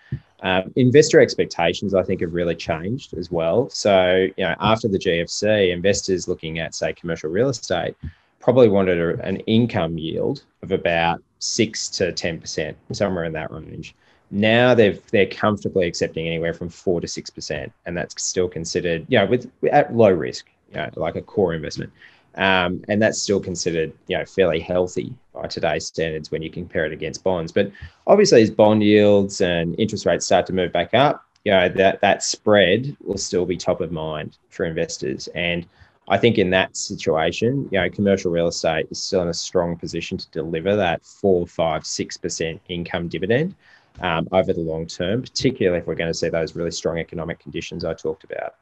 Um, 0.43 0.73
investor 0.77 1.21
expectations, 1.21 1.95
I 1.95 2.03
think, 2.03 2.23
have 2.23 2.33
really 2.33 2.55
changed 2.55 3.15
as 3.15 3.31
well. 3.31 3.69
So, 3.71 4.27
you 4.37 4.45
know, 4.45 4.55
after 4.61 4.89
the 4.89 4.99
GFC, 4.99 5.73
investors 5.73 6.29
looking 6.29 6.59
at, 6.59 6.75
say, 6.75 6.93
commercial 6.93 7.31
real 7.31 7.51
estate 7.51 7.95
probably 8.41 8.69
wanted 8.69 8.99
a, 8.99 9.23
an 9.23 9.37
income 9.41 9.99
yield 9.99 10.45
of 10.63 10.73
about 10.73 11.23
six 11.39 11.89
to 11.89 12.13
ten 12.13 12.41
percent, 12.41 12.77
somewhere 12.93 13.25
in 13.25 13.33
that 13.33 13.51
range. 13.53 13.95
Now 14.31 14.75
they've 14.75 15.03
they're 15.11 15.27
comfortably 15.27 15.87
accepting 15.87 16.27
anywhere 16.27 16.55
from 16.55 16.69
four 16.69 17.01
to 17.01 17.09
six 17.09 17.31
percent, 17.31 17.73
and 17.87 17.97
that's 17.97 18.23
still 18.23 18.49
considered, 18.49 19.05
you 19.09 19.19
know, 19.19 19.27
with 19.27 19.51
at 19.71 19.95
low 19.95 20.11
risk, 20.11 20.47
you 20.71 20.77
know, 20.77 20.89
like 20.97 21.17
a 21.17 21.23
core 21.23 21.53
investment. 21.55 21.93
Um, 22.37 22.85
and 22.89 23.03
that's 23.03 23.21
still 23.21 23.41
considered, 23.41 23.93
you 24.07 24.17
know, 24.17 24.25
fairly 24.25 24.61
healthy 24.61 25.15
by 25.35 25.47
today's 25.47 25.87
standards 25.87 26.31
when 26.31 26.43
you 26.43 26.51
compare 26.51 26.87
it 26.87 26.93
against 26.93 27.25
bonds. 27.25 27.51
But 27.51 27.73
obviously, 28.07 28.43
as 28.43 28.51
bond 28.51 28.83
yields 28.83 29.41
and 29.41 29.79
interest 29.79 30.07
rates 30.07 30.27
start 30.27 30.47
to 30.47 30.53
move 30.53 30.73
back 30.73 30.95
up, 30.95 31.25
you 31.45 31.53
know, 31.53 31.69
that 31.69 32.01
that 32.01 32.23
spread 32.23 32.97
will 33.03 33.19
still 33.19 33.47
be 33.47 33.57
top 33.57 33.81
of 33.81 33.91
mind 33.91 34.39
for 34.51 34.65
investors. 34.65 35.29
And 35.35 35.67
I 36.09 36.19
think 36.19 36.39
in 36.39 36.51
that 36.51 36.77
situation, 36.77 37.69
you 37.71 37.81
know, 37.81 37.89
commercial 37.89 38.31
real 38.31 38.49
estate 38.49 38.87
is 38.91 39.03
still 39.03 39.23
in 39.23 39.29
a 39.29 39.35
strong 39.35 39.77
position 39.77 40.19
to 40.19 40.31
deliver 40.31 40.77
that 40.77 41.05
four, 41.05 41.47
five, 41.47 41.87
six 41.87 42.17
percent 42.17 42.61
income 42.69 43.09
dividend 43.09 43.55
um, 44.01 44.29
over 44.33 44.53
the 44.53 44.61
long 44.61 44.87
term, 44.87 45.23
particularly 45.23 45.79
if 45.79 45.87
we're 45.87 45.95
going 45.95 46.11
to 46.11 46.15
see 46.15 46.29
those 46.29 46.55
really 46.55 46.71
strong 46.71 46.99
economic 46.99 47.39
conditions 47.39 47.85
I 47.85 47.95
talked 47.95 48.25
about. 48.25 48.55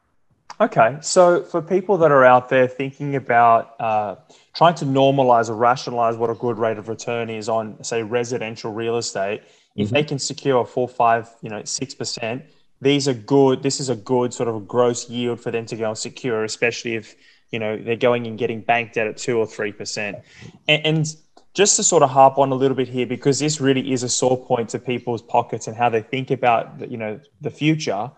Okay, 0.60 0.98
so 1.00 1.44
for 1.44 1.62
people 1.62 1.98
that 1.98 2.10
are 2.10 2.24
out 2.24 2.48
there 2.48 2.66
thinking 2.66 3.14
about 3.14 3.80
uh, 3.80 4.16
trying 4.56 4.74
to 4.76 4.84
normalize 4.84 5.48
or 5.48 5.54
rationalize 5.54 6.16
what 6.16 6.30
a 6.30 6.34
good 6.34 6.58
rate 6.58 6.78
of 6.78 6.88
return 6.88 7.30
is 7.30 7.48
on, 7.48 7.82
say, 7.84 8.02
residential 8.02 8.72
real 8.72 8.96
estate, 8.96 9.42
mm-hmm. 9.42 9.82
if 9.82 9.90
they 9.90 10.02
can 10.02 10.18
secure 10.18 10.66
four, 10.66 10.88
five, 10.88 11.30
you 11.42 11.48
know, 11.48 11.62
six 11.62 11.94
percent, 11.94 12.42
these 12.80 13.06
are 13.06 13.14
good. 13.14 13.62
This 13.62 13.78
is 13.78 13.88
a 13.88 13.94
good 13.94 14.34
sort 14.34 14.48
of 14.48 14.66
gross 14.66 15.08
yield 15.08 15.40
for 15.40 15.52
them 15.52 15.64
to 15.66 15.76
go 15.76 15.90
and 15.90 15.98
secure, 15.98 16.42
especially 16.42 16.96
if 16.96 17.14
you 17.50 17.58
know 17.58 17.76
they're 17.76 17.96
going 17.96 18.26
and 18.26 18.38
getting 18.38 18.60
banked 18.60 18.96
at 18.96 19.06
at 19.06 19.16
two 19.16 19.38
or 19.38 19.46
three 19.46 19.72
percent 19.72 20.18
and, 20.66 20.84
and 20.84 21.16
just 21.54 21.76
to 21.76 21.82
sort 21.82 22.02
of 22.02 22.10
harp 22.10 22.38
on 22.38 22.52
a 22.52 22.54
little 22.54 22.76
bit 22.76 22.88
here 22.88 23.06
because 23.06 23.38
this 23.38 23.60
really 23.60 23.92
is 23.92 24.02
a 24.02 24.08
sore 24.08 24.36
point 24.44 24.68
to 24.68 24.78
people's 24.78 25.22
pockets 25.22 25.66
and 25.66 25.76
how 25.76 25.88
they 25.88 26.02
think 26.02 26.30
about 26.30 26.78
the, 26.78 26.90
you 26.90 26.96
know 26.96 27.18
the 27.40 27.50
future 27.50 28.10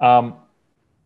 um, 0.00 0.34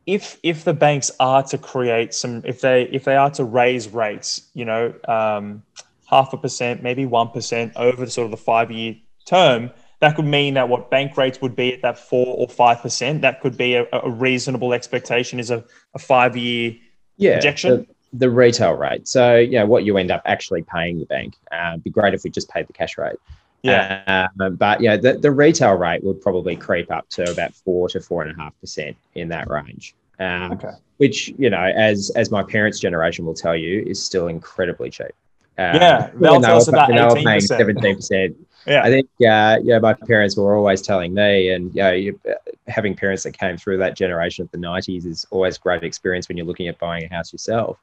if 0.06 0.38
if 0.42 0.64
the 0.64 0.74
banks 0.74 1.10
are 1.20 1.42
to 1.42 1.58
create 1.58 2.12
some 2.14 2.42
if 2.44 2.60
they 2.60 2.82
if 2.92 3.04
they 3.04 3.16
are 3.16 3.30
to 3.30 3.44
raise 3.44 3.88
rates 3.88 4.48
you 4.54 4.64
know 4.64 4.92
um, 5.08 5.62
half 6.06 6.32
a 6.32 6.36
percent 6.36 6.82
maybe 6.82 7.06
one 7.06 7.28
percent 7.28 7.72
over 7.76 8.06
sort 8.06 8.24
of 8.24 8.30
the 8.30 8.36
five 8.36 8.70
year 8.70 8.94
term 9.26 9.70
that 10.00 10.16
could 10.16 10.24
mean 10.24 10.54
that 10.54 10.68
what 10.68 10.90
bank 10.90 11.16
rates 11.16 11.40
would 11.40 11.54
be 11.54 11.72
at 11.72 11.82
that 11.82 11.96
four 11.96 12.34
or 12.36 12.48
five 12.48 12.80
percent 12.80 13.22
that 13.22 13.40
could 13.40 13.56
be 13.56 13.74
a, 13.74 13.86
a 13.92 14.10
reasonable 14.10 14.72
expectation 14.72 15.38
is 15.38 15.50
a, 15.50 15.64
a 15.94 15.98
five 15.98 16.36
year 16.36 16.74
yeah, 17.16 17.40
The, 17.78 17.86
the, 18.12 18.30
retail 18.30 18.72
rate. 18.72 19.06
So, 19.06 19.36
you 19.36 19.58
know, 19.58 19.66
what 19.66 19.84
you 19.84 19.96
end 19.96 20.10
up 20.10 20.22
actually 20.24 20.62
paying 20.62 20.98
the 20.98 21.04
bank. 21.06 21.34
Uh, 21.52 21.76
be 21.76 21.90
great 21.90 22.14
if 22.14 22.24
we 22.24 22.30
just 22.30 22.48
paid 22.48 22.66
the 22.66 22.72
cash 22.72 22.98
rate. 22.98 23.16
Yeah. 23.62 24.28
Uh, 24.40 24.50
but 24.50 24.80
yeah, 24.80 24.96
the, 24.96 25.14
the 25.14 25.30
retail 25.30 25.74
rate 25.74 26.02
would 26.02 26.20
probably 26.20 26.56
creep 26.56 26.90
up 26.90 27.08
to 27.10 27.30
about 27.30 27.54
four 27.54 27.88
to 27.90 28.00
four 28.00 28.22
and 28.22 28.32
a 28.32 28.42
half 28.42 28.58
percent 28.60 28.96
in 29.14 29.28
that 29.28 29.48
range. 29.48 29.94
Um, 30.18 30.52
okay. 30.52 30.72
Which 30.98 31.28
you 31.38 31.50
know, 31.50 31.62
as 31.62 32.10
as 32.16 32.30
my 32.30 32.42
parents' 32.42 32.78
generation 32.78 33.24
will 33.24 33.34
tell 33.34 33.56
you, 33.56 33.82
is 33.86 34.02
still 34.02 34.28
incredibly 34.28 34.90
cheap. 34.90 35.12
Um, 35.58 35.76
yeah, 35.76 36.10
they'll 36.14 36.40
tell 36.40 36.56
us 36.56 36.68
about 36.68 36.90
eighteen 36.90 37.24
percent. 37.24 37.58
Seventeen 37.58 37.96
percent 37.96 38.36
yeah. 38.66 38.82
I 38.82 38.90
think, 38.90 39.08
uh, 39.28 39.58
yeah, 39.62 39.78
my 39.78 39.94
parents 39.94 40.36
were 40.36 40.54
always 40.56 40.82
telling 40.82 41.14
me, 41.14 41.50
and 41.50 41.74
you 41.74 41.82
know, 41.82 41.92
you, 41.92 42.20
having 42.68 42.94
parents 42.94 43.24
that 43.24 43.36
came 43.36 43.56
through 43.56 43.78
that 43.78 43.96
generation 43.96 44.44
of 44.44 44.50
the 44.50 44.58
90s 44.58 45.04
is 45.04 45.26
always 45.30 45.58
great 45.58 45.82
experience 45.82 46.28
when 46.28 46.36
you're 46.36 46.46
looking 46.46 46.68
at 46.68 46.78
buying 46.78 47.04
a 47.04 47.08
house 47.08 47.32
yourself. 47.32 47.78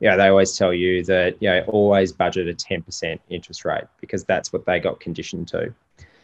Yeah, 0.00 0.16
they 0.16 0.28
always 0.28 0.56
tell 0.56 0.72
you 0.72 1.04
that, 1.04 1.36
you 1.40 1.50
know, 1.50 1.62
always 1.68 2.10
budget 2.10 2.48
a 2.48 2.54
10% 2.54 3.18
interest 3.28 3.64
rate 3.64 3.84
because 4.00 4.24
that's 4.24 4.52
what 4.52 4.64
they 4.64 4.80
got 4.80 4.98
conditioned 4.98 5.48
to. 5.48 5.74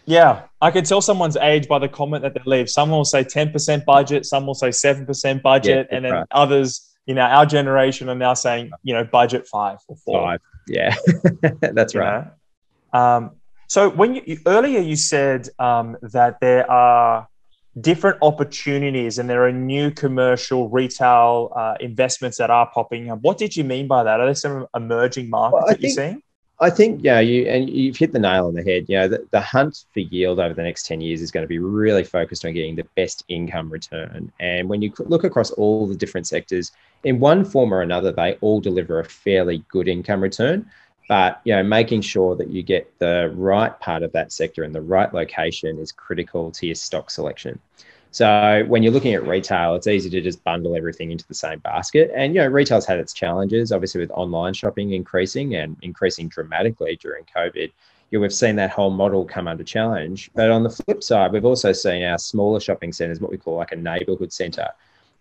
Yeah, 0.06 0.42
I 0.62 0.70
can 0.70 0.84
tell 0.84 1.00
someone's 1.00 1.36
age 1.36 1.68
by 1.68 1.78
the 1.78 1.88
comment 1.88 2.22
that 2.22 2.32
they 2.32 2.40
leave. 2.46 2.70
Some 2.70 2.90
will 2.90 3.04
say 3.04 3.24
10% 3.24 3.84
budget, 3.84 4.24
some 4.24 4.46
will 4.46 4.54
say 4.54 4.68
7% 4.68 5.42
budget, 5.42 5.88
yeah, 5.90 5.96
and 5.96 6.04
then 6.04 6.12
right. 6.12 6.26
others, 6.30 6.96
you 7.06 7.14
know, 7.14 7.22
our 7.22 7.44
generation 7.44 8.08
are 8.08 8.14
now 8.14 8.32
saying, 8.34 8.70
you 8.82 8.94
know, 8.94 9.04
budget 9.04 9.46
five 9.48 9.78
or 9.88 9.96
four. 9.96 10.22
Five, 10.22 10.40
yeah, 10.68 10.94
that's 11.60 11.94
you 11.94 12.00
right. 12.00 12.28
Um, 12.92 13.32
so 13.68 13.90
when 13.90 14.14
you 14.14 14.38
earlier 14.46 14.80
you 14.80 14.96
said 14.96 15.48
um, 15.58 15.96
that 16.02 16.40
there 16.40 16.70
are 16.70 17.28
different 17.80 18.18
opportunities 18.22 19.18
and 19.18 19.28
there 19.28 19.46
are 19.46 19.52
new 19.52 19.90
commercial 19.90 20.68
retail 20.70 21.52
uh, 21.54 21.74
investments 21.80 22.38
that 22.38 22.50
are 22.50 22.70
popping 22.72 23.10
up. 23.10 23.20
What 23.20 23.38
did 23.38 23.54
you 23.54 23.64
mean 23.64 23.86
by 23.86 24.02
that? 24.02 24.20
Are 24.20 24.26
there 24.26 24.34
some 24.34 24.66
emerging 24.74 25.28
markets 25.28 25.52
well, 25.52 25.66
that 25.66 25.80
think, 25.80 25.82
you're 25.82 25.90
seeing? 25.90 26.22
I 26.58 26.70
think 26.70 27.00
yeah, 27.02 27.20
you 27.20 27.46
and 27.46 27.68
you've 27.68 27.98
hit 27.98 28.12
the 28.12 28.18
nail 28.18 28.46
on 28.46 28.54
the 28.54 28.62
head. 28.62 28.86
You 28.88 28.96
know, 28.96 29.08
the, 29.08 29.26
the 29.30 29.42
hunt 29.42 29.84
for 29.92 30.00
yield 30.00 30.40
over 30.40 30.54
the 30.54 30.62
next 30.62 30.86
ten 30.86 31.02
years 31.02 31.20
is 31.20 31.30
going 31.30 31.44
to 31.44 31.48
be 31.48 31.58
really 31.58 32.02
focused 32.02 32.46
on 32.46 32.54
getting 32.54 32.76
the 32.76 32.86
best 32.96 33.24
income 33.28 33.68
return. 33.68 34.32
And 34.40 34.68
when 34.70 34.80
you 34.80 34.90
look 35.00 35.24
across 35.24 35.50
all 35.50 35.86
the 35.86 35.94
different 35.94 36.26
sectors, 36.26 36.72
in 37.04 37.20
one 37.20 37.44
form 37.44 37.74
or 37.74 37.82
another, 37.82 38.10
they 38.10 38.38
all 38.40 38.60
deliver 38.60 39.00
a 39.00 39.04
fairly 39.04 39.62
good 39.68 39.86
income 39.86 40.22
return 40.22 40.64
but 41.08 41.40
you 41.44 41.54
know 41.54 41.62
making 41.62 42.00
sure 42.00 42.34
that 42.36 42.48
you 42.48 42.62
get 42.62 42.92
the 42.98 43.32
right 43.34 43.78
part 43.80 44.02
of 44.02 44.12
that 44.12 44.32
sector 44.32 44.64
in 44.64 44.72
the 44.72 44.80
right 44.80 45.12
location 45.12 45.78
is 45.78 45.92
critical 45.92 46.50
to 46.52 46.66
your 46.66 46.74
stock 46.74 47.10
selection. 47.10 47.58
So 48.10 48.64
when 48.66 48.82
you're 48.82 48.92
looking 48.92 49.14
at 49.14 49.26
retail 49.26 49.74
it's 49.74 49.86
easy 49.86 50.08
to 50.10 50.20
just 50.20 50.42
bundle 50.42 50.74
everything 50.76 51.10
into 51.10 51.26
the 51.26 51.34
same 51.34 51.58
basket. 51.60 52.10
And 52.14 52.34
you 52.34 52.40
know 52.40 52.48
retail's 52.48 52.86
had 52.86 52.98
its 52.98 53.12
challenges 53.12 53.72
obviously 53.72 54.00
with 54.00 54.10
online 54.10 54.54
shopping 54.54 54.92
increasing 54.92 55.54
and 55.54 55.76
increasing 55.82 56.28
dramatically 56.28 56.96
during 57.00 57.24
covid. 57.24 57.72
You 58.10 58.18
know, 58.18 58.22
we've 58.22 58.32
seen 58.32 58.54
that 58.56 58.70
whole 58.70 58.90
model 58.90 59.24
come 59.24 59.48
under 59.48 59.64
challenge. 59.64 60.30
But 60.34 60.50
on 60.50 60.62
the 60.62 60.70
flip 60.70 61.02
side 61.02 61.32
we've 61.32 61.44
also 61.44 61.72
seen 61.72 62.04
our 62.04 62.18
smaller 62.18 62.60
shopping 62.60 62.92
centers 62.92 63.20
what 63.20 63.30
we 63.30 63.38
call 63.38 63.56
like 63.56 63.72
a 63.72 63.76
neighborhood 63.76 64.32
center 64.32 64.68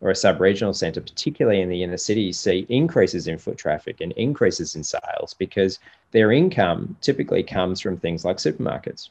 or 0.02 0.12
a 0.12 0.16
sub-regional 0.16 0.74
centre, 0.74 1.02
particularly 1.02 1.62
in 1.62 1.70
the 1.70 1.84
inner 1.84 1.98
cities, 1.98 2.40
see 2.40 2.66
increases 2.70 3.28
in 3.28 3.38
foot 3.38 3.58
traffic 3.58 4.02
and 4.02 4.12
increases 4.14 4.76
in 4.76 4.84
sales 4.84 5.34
because 5.38 5.80
their 6.12 6.32
income 6.32 6.96
typically 7.02 7.44
comes 7.44 7.80
from 7.80 7.98
things 7.98 8.26
like 8.26 8.38
supermarkets 8.38 9.10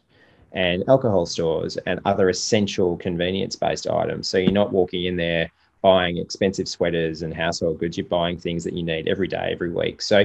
and 0.53 0.85
alcohol 0.88 1.26
stores 1.26 1.76
and 1.79 2.00
other 2.05 2.29
essential 2.29 2.97
convenience-based 2.99 3.88
items. 3.88 4.29
So 4.29 4.38
you're 4.38 4.53
not 4.53 4.73
walking 4.73 5.05
in 5.07 5.17
there 5.17 5.50
buying 5.83 6.17
expensive 6.19 6.69
sweaters 6.69 7.23
and 7.23 7.35
household 7.35 7.79
goods. 7.79 7.99
You're 7.99 8.07
buying 8.07 8.38
things 8.38 8.64
that 8.64 8.75
you 8.75 8.83
need 8.83 9.09
every 9.09 9.29
day, 9.29 9.50
every 9.53 9.71
week. 9.71 10.00
So 10.00 10.25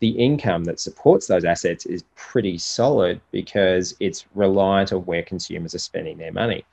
the 0.00 0.10
income 0.10 0.64
that 0.64 0.80
supports 0.80 1.26
those 1.26 1.44
assets 1.44 1.86
is 1.86 2.04
pretty 2.16 2.58
solid 2.58 3.20
because 3.30 3.94
it's 4.00 4.26
reliant 4.34 4.92
on 4.92 5.00
where 5.00 5.22
consumers 5.22 5.74
are 5.74 5.78
spending 5.78 6.18
their 6.18 6.32
money. 6.32 6.64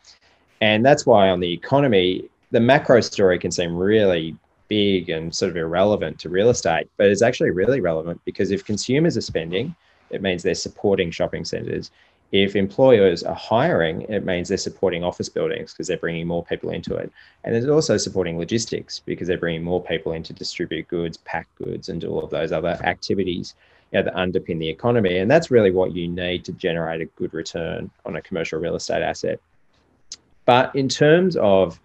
And 0.62 0.86
that's 0.86 1.06
why 1.06 1.30
on 1.30 1.42
the 1.42 1.52
economy, 1.52 2.30
the 2.54 2.60
macro 2.60 3.02
story 3.02 3.40
can 3.40 3.52
seem 3.52 3.76
really 3.76 4.38
big 4.68 5.10
and 5.10 5.34
sort 5.36 5.50
of 5.50 5.58
irrelevant 5.58 6.20
to 6.20 6.30
real 6.30 6.50
estate, 6.50 6.88
but 6.98 7.08
it's 7.08 7.24
actually 7.24 7.50
really 7.50 7.82
relevant 7.82 8.22
because 8.26 8.52
if 8.52 8.64
consumers 8.64 9.18
are 9.18 9.22
spending, 9.22 9.76
it 10.12 10.22
means 10.22 10.44
they're 10.44 10.54
supporting 10.54 11.10
shopping 11.10 11.44
centers. 11.44 11.90
If 12.32 12.56
employers 12.56 13.24
are 13.24 13.36
hiring, 13.36 14.02
it 14.04 14.24
means 14.24 14.50
they're 14.50 14.58
supporting 14.60 15.04
office 15.04 15.30
buildings 15.30 15.74
because 15.74 15.88
they're 15.88 15.98
bringing 15.98 16.28
more 16.28 16.46
people 16.46 16.70
into 16.70 16.96
it. 16.96 17.12
And 17.44 17.56
it's 17.56 17.68
also 17.68 17.98
supporting 17.98 18.38
logistics 18.38 19.00
because 19.00 19.28
they're 19.28 19.38
bringing 19.38 19.64
more 19.64 19.84
people 19.84 20.14
in 20.14 20.22
to 20.24 20.34
distribute 20.34 20.88
goods, 20.88 21.18
pack 21.18 21.48
goods, 21.56 21.90
and 21.90 22.00
do 22.00 22.10
all 22.10 22.24
of 22.24 22.30
those 22.30 22.52
other 22.52 22.80
activities. 22.84 23.56
you 23.92 24.00
know, 24.00 24.04
that 24.04 24.14
underpin 24.14 24.60
the 24.60 24.70
economy. 24.70 25.18
And 25.18 25.30
that's 25.30 25.50
really 25.50 25.72
what 25.72 25.96
you 25.96 26.08
need 26.08 26.46
to 26.46 26.52
generate 26.54 27.02
a 27.02 27.06
good 27.06 27.34
return 27.34 27.90
on 28.06 28.16
a 28.16 28.22
commercial 28.22 28.60
real 28.60 28.76
estate 28.76 29.02
asset. 29.02 29.40
But 30.46 30.76
in 30.76 30.88
terms 30.88 31.36
of 31.38 31.80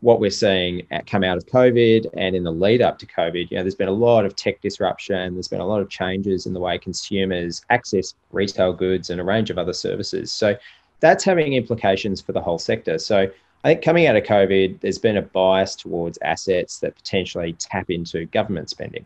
what 0.00 0.20
we're 0.20 0.30
seeing 0.30 0.86
at, 0.90 1.06
come 1.06 1.24
out 1.24 1.36
of 1.36 1.46
COVID 1.46 2.06
and 2.14 2.36
in 2.36 2.44
the 2.44 2.52
lead 2.52 2.82
up 2.82 2.98
to 3.00 3.06
COVID, 3.06 3.50
you 3.50 3.56
know, 3.56 3.62
there's 3.62 3.74
been 3.74 3.88
a 3.88 3.92
lot 3.92 4.24
of 4.24 4.36
tech 4.36 4.60
disruption. 4.60 5.34
There's 5.34 5.48
been 5.48 5.60
a 5.60 5.66
lot 5.66 5.80
of 5.80 5.88
changes 5.88 6.46
in 6.46 6.52
the 6.52 6.60
way 6.60 6.78
consumers 6.78 7.62
access 7.70 8.14
retail 8.30 8.72
goods 8.72 9.10
and 9.10 9.20
a 9.20 9.24
range 9.24 9.50
of 9.50 9.58
other 9.58 9.72
services. 9.72 10.32
So 10.32 10.56
that's 11.00 11.24
having 11.24 11.54
implications 11.54 12.20
for 12.20 12.32
the 12.32 12.40
whole 12.40 12.58
sector. 12.58 12.98
So 12.98 13.28
I 13.64 13.68
think 13.68 13.82
coming 13.82 14.06
out 14.06 14.14
of 14.14 14.22
COVID, 14.22 14.80
there's 14.80 14.98
been 14.98 15.16
a 15.16 15.22
bias 15.22 15.74
towards 15.74 16.18
assets 16.22 16.78
that 16.78 16.94
potentially 16.94 17.54
tap 17.54 17.90
into 17.90 18.24
government 18.26 18.70
spending. 18.70 19.04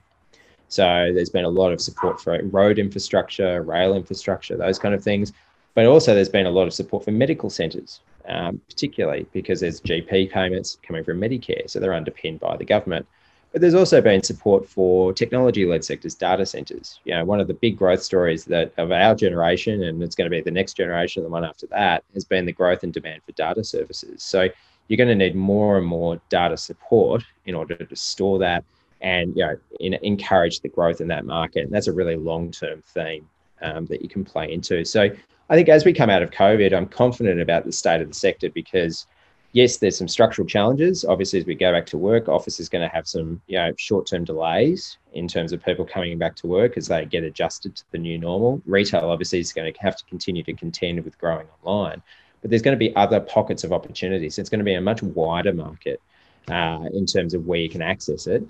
So 0.68 1.10
there's 1.14 1.30
been 1.30 1.44
a 1.44 1.50
lot 1.50 1.72
of 1.72 1.80
support 1.80 2.20
for 2.20 2.38
road 2.44 2.78
infrastructure, 2.78 3.62
rail 3.62 3.94
infrastructure, 3.94 4.56
those 4.56 4.78
kind 4.78 4.94
of 4.94 5.02
things. 5.02 5.32
But 5.74 5.86
also, 5.86 6.14
there's 6.14 6.28
been 6.28 6.44
a 6.44 6.50
lot 6.50 6.66
of 6.66 6.74
support 6.74 7.02
for 7.02 7.12
medical 7.12 7.48
centres 7.48 8.00
um, 8.28 8.60
particularly 8.68 9.26
because 9.32 9.60
there's 9.60 9.80
GP 9.80 10.30
payments 10.30 10.78
coming 10.82 11.04
from 11.04 11.20
Medicare, 11.20 11.68
so 11.68 11.80
they're 11.80 11.94
underpinned 11.94 12.40
by 12.40 12.56
the 12.56 12.64
government. 12.64 13.06
But 13.52 13.60
there's 13.60 13.74
also 13.74 14.00
been 14.00 14.22
support 14.22 14.66
for 14.66 15.12
technology-led 15.12 15.84
sectors, 15.84 16.14
data 16.14 16.46
centers. 16.46 17.00
You 17.04 17.14
know, 17.14 17.24
one 17.24 17.38
of 17.38 17.48
the 17.48 17.54
big 17.54 17.76
growth 17.76 18.02
stories 18.02 18.46
that 18.46 18.72
of 18.78 18.92
our 18.92 19.14
generation, 19.14 19.82
and 19.82 20.02
it's 20.02 20.14
going 20.14 20.30
to 20.30 20.34
be 20.34 20.40
the 20.40 20.50
next 20.50 20.74
generation, 20.74 21.22
the 21.22 21.28
one 21.28 21.44
after 21.44 21.66
that, 21.66 22.02
has 22.14 22.24
been 22.24 22.46
the 22.46 22.52
growth 22.52 22.82
and 22.82 22.94
demand 22.94 23.22
for 23.24 23.32
data 23.32 23.62
services. 23.62 24.22
So 24.22 24.48
you're 24.88 24.96
going 24.96 25.08
to 25.08 25.14
need 25.14 25.34
more 25.34 25.76
and 25.76 25.86
more 25.86 26.20
data 26.30 26.56
support 26.56 27.22
in 27.44 27.54
order 27.54 27.76
to 27.76 27.96
store 27.96 28.38
that 28.38 28.64
and 29.02 29.36
you 29.36 29.44
know 29.44 29.56
in, 29.80 29.94
encourage 30.02 30.60
the 30.60 30.68
growth 30.68 31.00
in 31.00 31.08
that 31.08 31.26
market. 31.26 31.64
And 31.64 31.72
that's 31.72 31.88
a 31.88 31.92
really 31.92 32.16
long-term 32.16 32.82
theme 32.86 33.28
um, 33.60 33.86
that 33.86 34.02
you 34.02 34.08
can 34.08 34.24
play 34.24 34.52
into. 34.52 34.84
So 34.84 35.10
I 35.52 35.54
think 35.54 35.68
as 35.68 35.84
we 35.84 35.92
come 35.92 36.08
out 36.08 36.22
of 36.22 36.30
COVID, 36.30 36.72
I'm 36.72 36.88
confident 36.88 37.38
about 37.38 37.66
the 37.66 37.72
state 37.72 38.00
of 38.00 38.08
the 38.08 38.14
sector 38.14 38.48
because 38.48 39.06
yes, 39.52 39.76
there's 39.76 39.98
some 39.98 40.08
structural 40.08 40.48
challenges. 40.48 41.04
Obviously, 41.04 41.40
as 41.40 41.44
we 41.44 41.54
go 41.54 41.70
back 41.72 41.84
to 41.88 41.98
work, 41.98 42.26
office 42.26 42.58
is 42.58 42.70
going 42.70 42.80
to 42.80 42.94
have 42.94 43.06
some, 43.06 43.38
you 43.48 43.58
know, 43.58 43.70
short-term 43.76 44.24
delays 44.24 44.96
in 45.12 45.28
terms 45.28 45.52
of 45.52 45.62
people 45.62 45.84
coming 45.84 46.16
back 46.16 46.36
to 46.36 46.46
work 46.46 46.78
as 46.78 46.88
they 46.88 47.04
get 47.04 47.22
adjusted 47.22 47.76
to 47.76 47.84
the 47.90 47.98
new 47.98 48.16
normal. 48.16 48.62
Retail 48.64 49.10
obviously 49.10 49.40
is 49.40 49.52
going 49.52 49.70
to 49.70 49.78
have 49.78 49.94
to 49.94 50.04
continue 50.06 50.42
to 50.42 50.54
contend 50.54 51.04
with 51.04 51.18
growing 51.18 51.46
online, 51.62 52.00
but 52.40 52.48
there's 52.48 52.62
going 52.62 52.74
to 52.74 52.78
be 52.78 52.96
other 52.96 53.20
pockets 53.20 53.62
of 53.62 53.74
opportunities. 53.74 54.38
It's 54.38 54.48
going 54.48 54.60
to 54.60 54.64
be 54.64 54.72
a 54.72 54.80
much 54.80 55.02
wider 55.02 55.52
market 55.52 56.00
uh, 56.48 56.86
in 56.94 57.04
terms 57.04 57.34
of 57.34 57.44
where 57.46 57.60
you 57.60 57.68
can 57.68 57.82
access 57.82 58.26
it, 58.26 58.42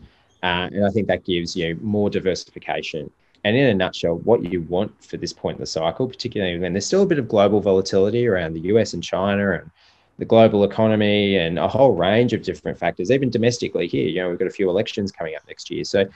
uh, 0.44 0.71
and 0.71 0.87
I 0.87 0.90
think 0.90 1.09
that 1.09 1.25
gives 1.25 1.56
you 1.56 1.76
more 1.82 2.11
diversification 2.11 3.11
and 3.44 3.56
in 3.56 3.66
a 3.66 3.75
nutshell, 3.75 4.18
what 4.18 4.44
you 4.44 4.62
want 4.62 5.04
for 5.04 5.16
this 5.16 5.32
point 5.32 5.56
in 5.56 5.61
the 5.61 5.66
cycle, 5.66 6.06
particularly 6.06 6.58
when 6.58 6.72
there's 6.72 6.87
still 6.87 7.02
a 7.02 7.06
bit 7.06 7.18
of 7.18 7.28
global 7.28 7.61
volatility 7.61 8.26
around 8.26 8.52
the 8.54 8.61
US 8.61 8.92
and 8.94 9.02
China 9.02 9.52
and 9.52 9.70
the 10.18 10.25
global 10.25 10.62
economy 10.62 11.37
and 11.37 11.58
a 11.58 11.66
whole 11.66 11.92
range 11.92 12.32
of 12.32 12.42
different 12.42 12.78
factors, 12.78 13.11
even 13.11 13.30
domestically 13.30 13.88
here. 13.88 14.08
You 14.08 14.22
know, 14.22 14.30
we've 14.30 14.38
got 14.38 14.46
a 14.46 14.52
few 14.52 14.70
elections 14.70 15.11
coming 15.11 15.34
up 15.34 15.42
next 15.49 15.70
year. 15.70 15.82
So, 15.84 16.06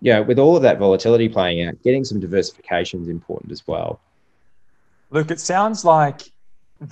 yeah, 0.00 0.20
with 0.20 0.38
all 0.38 0.56
of 0.56 0.62
that 0.62 0.78
volatility 0.78 1.28
playing 1.28 1.66
out, 1.66 1.82
getting 1.82 2.04
some 2.04 2.20
diversification 2.20 3.02
is 3.02 3.08
important 3.08 3.50
as 3.50 3.66
well. 3.66 3.98
Look, 5.10 5.30
it 5.30 5.40
sounds 5.40 5.84
like 5.84 6.22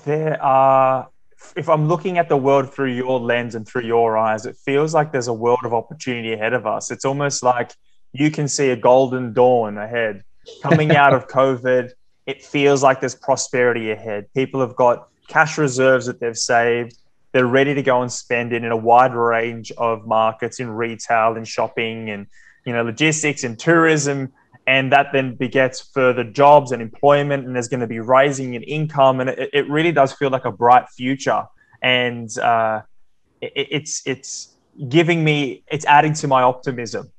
there 0.04 0.42
are, 0.42 1.08
if 1.56 1.68
I'm 1.68 1.86
looking 1.86 2.18
at 2.18 2.28
the 2.28 2.36
world 2.36 2.72
through 2.72 2.92
your 2.92 3.20
lens 3.20 3.54
and 3.54 3.68
through 3.68 3.82
your 3.82 4.16
eyes, 4.16 4.46
it 4.46 4.56
feels 4.56 4.94
like 4.94 5.12
there's 5.12 5.28
a 5.28 5.32
world 5.32 5.60
of 5.64 5.74
opportunity 5.74 6.32
ahead 6.32 6.54
of 6.54 6.66
us. 6.66 6.90
It's 6.90 7.04
almost 7.04 7.42
like 7.42 7.72
you 8.14 8.30
can 8.30 8.49
see 8.49 8.71
a 8.71 8.76
golden 8.76 9.33
dawn 9.33 9.76
ahead. 9.76 10.23
Coming 10.62 10.92
out 10.92 11.12
of 11.12 11.26
COVID, 11.38 11.90
it 12.26 12.42
feels 12.42 12.83
like 12.83 13.00
there's 13.00 13.14
prosperity 13.14 13.90
ahead. 13.90 14.33
People 14.35 14.61
have 14.61 14.76
got 14.76 15.09
cash 15.28 15.59
reserves 15.59 16.06
that 16.06 16.21
they've 16.21 16.38
saved. 16.38 16.97
They're 17.33 17.47
ready 17.47 17.75
to 17.75 17.83
go 17.83 18.00
and 18.00 18.11
spend 18.11 18.52
it 18.52 18.62
in 18.62 18.71
a 18.71 18.76
wide 18.76 19.14
range 19.14 19.73
of 19.73 20.07
markets 20.07 20.61
in 20.61 20.70
retail 20.70 21.37
and 21.37 21.46
shopping 21.46 22.11
and 22.11 22.27
you 22.64 22.72
know 22.72 22.83
logistics 22.83 23.44
and 23.44 23.59
tourism 23.59 24.33
and 24.66 24.92
that 24.92 25.09
then 25.12 25.35
begets 25.35 25.81
further 25.92 26.24
jobs 26.24 26.72
and 26.72 26.81
employment 26.81 27.44
and 27.44 27.55
there's 27.55 27.68
going 27.68 27.81
to 27.81 27.87
be 27.87 28.00
rising 28.00 28.55
in 28.55 28.62
income 28.62 29.20
and 29.20 29.29
it, 29.29 29.50
it 29.53 29.68
really 29.68 29.92
does 29.92 30.12
feel 30.12 30.31
like 30.31 30.46
a 30.46 30.53
bright 30.53 30.88
future 30.96 31.42
and 31.83 32.38
uh, 32.38 32.81
it, 33.42 33.53
it's 33.55 34.03
it's 34.07 34.57
giving 34.88 35.22
me 35.22 35.62
it's 35.66 35.85
adding 35.85 36.14
to 36.14 36.27
my 36.27 36.42
optimism 36.42 37.11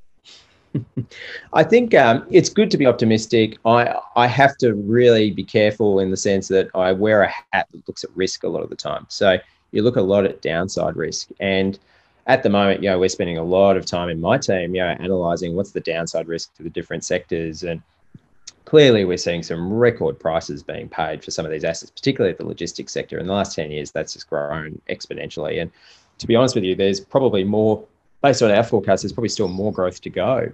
I 1.53 1.63
think 1.63 1.93
um, 1.93 2.25
it's 2.29 2.49
good 2.49 2.69
to 2.71 2.77
be 2.77 2.85
optimistic. 2.85 3.57
I 3.65 3.95
I 4.15 4.27
have 4.27 4.57
to 4.57 4.73
really 4.73 5.31
be 5.31 5.43
careful 5.43 5.99
in 5.99 6.11
the 6.11 6.17
sense 6.17 6.47
that 6.49 6.69
I 6.75 6.91
wear 6.91 7.23
a 7.23 7.27
hat 7.27 7.67
that 7.71 7.87
looks 7.87 8.03
at 8.03 8.09
risk 8.15 8.43
a 8.43 8.47
lot 8.49 8.63
of 8.63 8.69
the 8.69 8.75
time. 8.75 9.05
So 9.09 9.37
you 9.71 9.83
look 9.83 9.95
a 9.95 10.01
lot 10.01 10.25
at 10.25 10.41
downside 10.41 10.95
risk, 10.95 11.29
and 11.39 11.79
at 12.27 12.43
the 12.43 12.49
moment, 12.49 12.81
you 12.83 12.89
know, 12.89 12.99
we're 12.99 13.09
spending 13.09 13.37
a 13.37 13.43
lot 13.43 13.77
of 13.77 13.85
time 13.85 14.09
in 14.09 14.19
my 14.19 14.37
team, 14.37 14.75
you 14.75 14.81
know, 14.81 14.95
analyzing 14.99 15.55
what's 15.55 15.71
the 15.71 15.81
downside 15.81 16.27
risk 16.27 16.53
to 16.55 16.63
the 16.63 16.69
different 16.69 17.03
sectors, 17.03 17.63
and 17.63 17.81
clearly 18.65 19.05
we're 19.05 19.17
seeing 19.17 19.43
some 19.43 19.71
record 19.71 20.19
prices 20.19 20.63
being 20.63 20.89
paid 20.89 21.23
for 21.23 21.31
some 21.31 21.45
of 21.45 21.51
these 21.51 21.63
assets, 21.63 21.91
particularly 21.91 22.35
the 22.35 22.45
logistics 22.45 22.91
sector. 22.91 23.17
In 23.19 23.27
the 23.27 23.33
last 23.33 23.55
ten 23.55 23.71
years, 23.71 23.91
that's 23.91 24.13
just 24.13 24.29
grown 24.29 24.81
exponentially, 24.89 25.61
and 25.61 25.71
to 26.17 26.27
be 26.27 26.35
honest 26.35 26.55
with 26.55 26.63
you, 26.63 26.75
there's 26.75 26.99
probably 26.99 27.43
more 27.43 27.83
based 28.21 28.41
on 28.41 28.49
our 28.49 28.63
forecast, 28.63 29.03
there's 29.03 29.13
probably 29.13 29.29
still 29.29 29.47
more 29.47 29.71
growth 29.71 30.01
to 30.01 30.09
go 30.09 30.51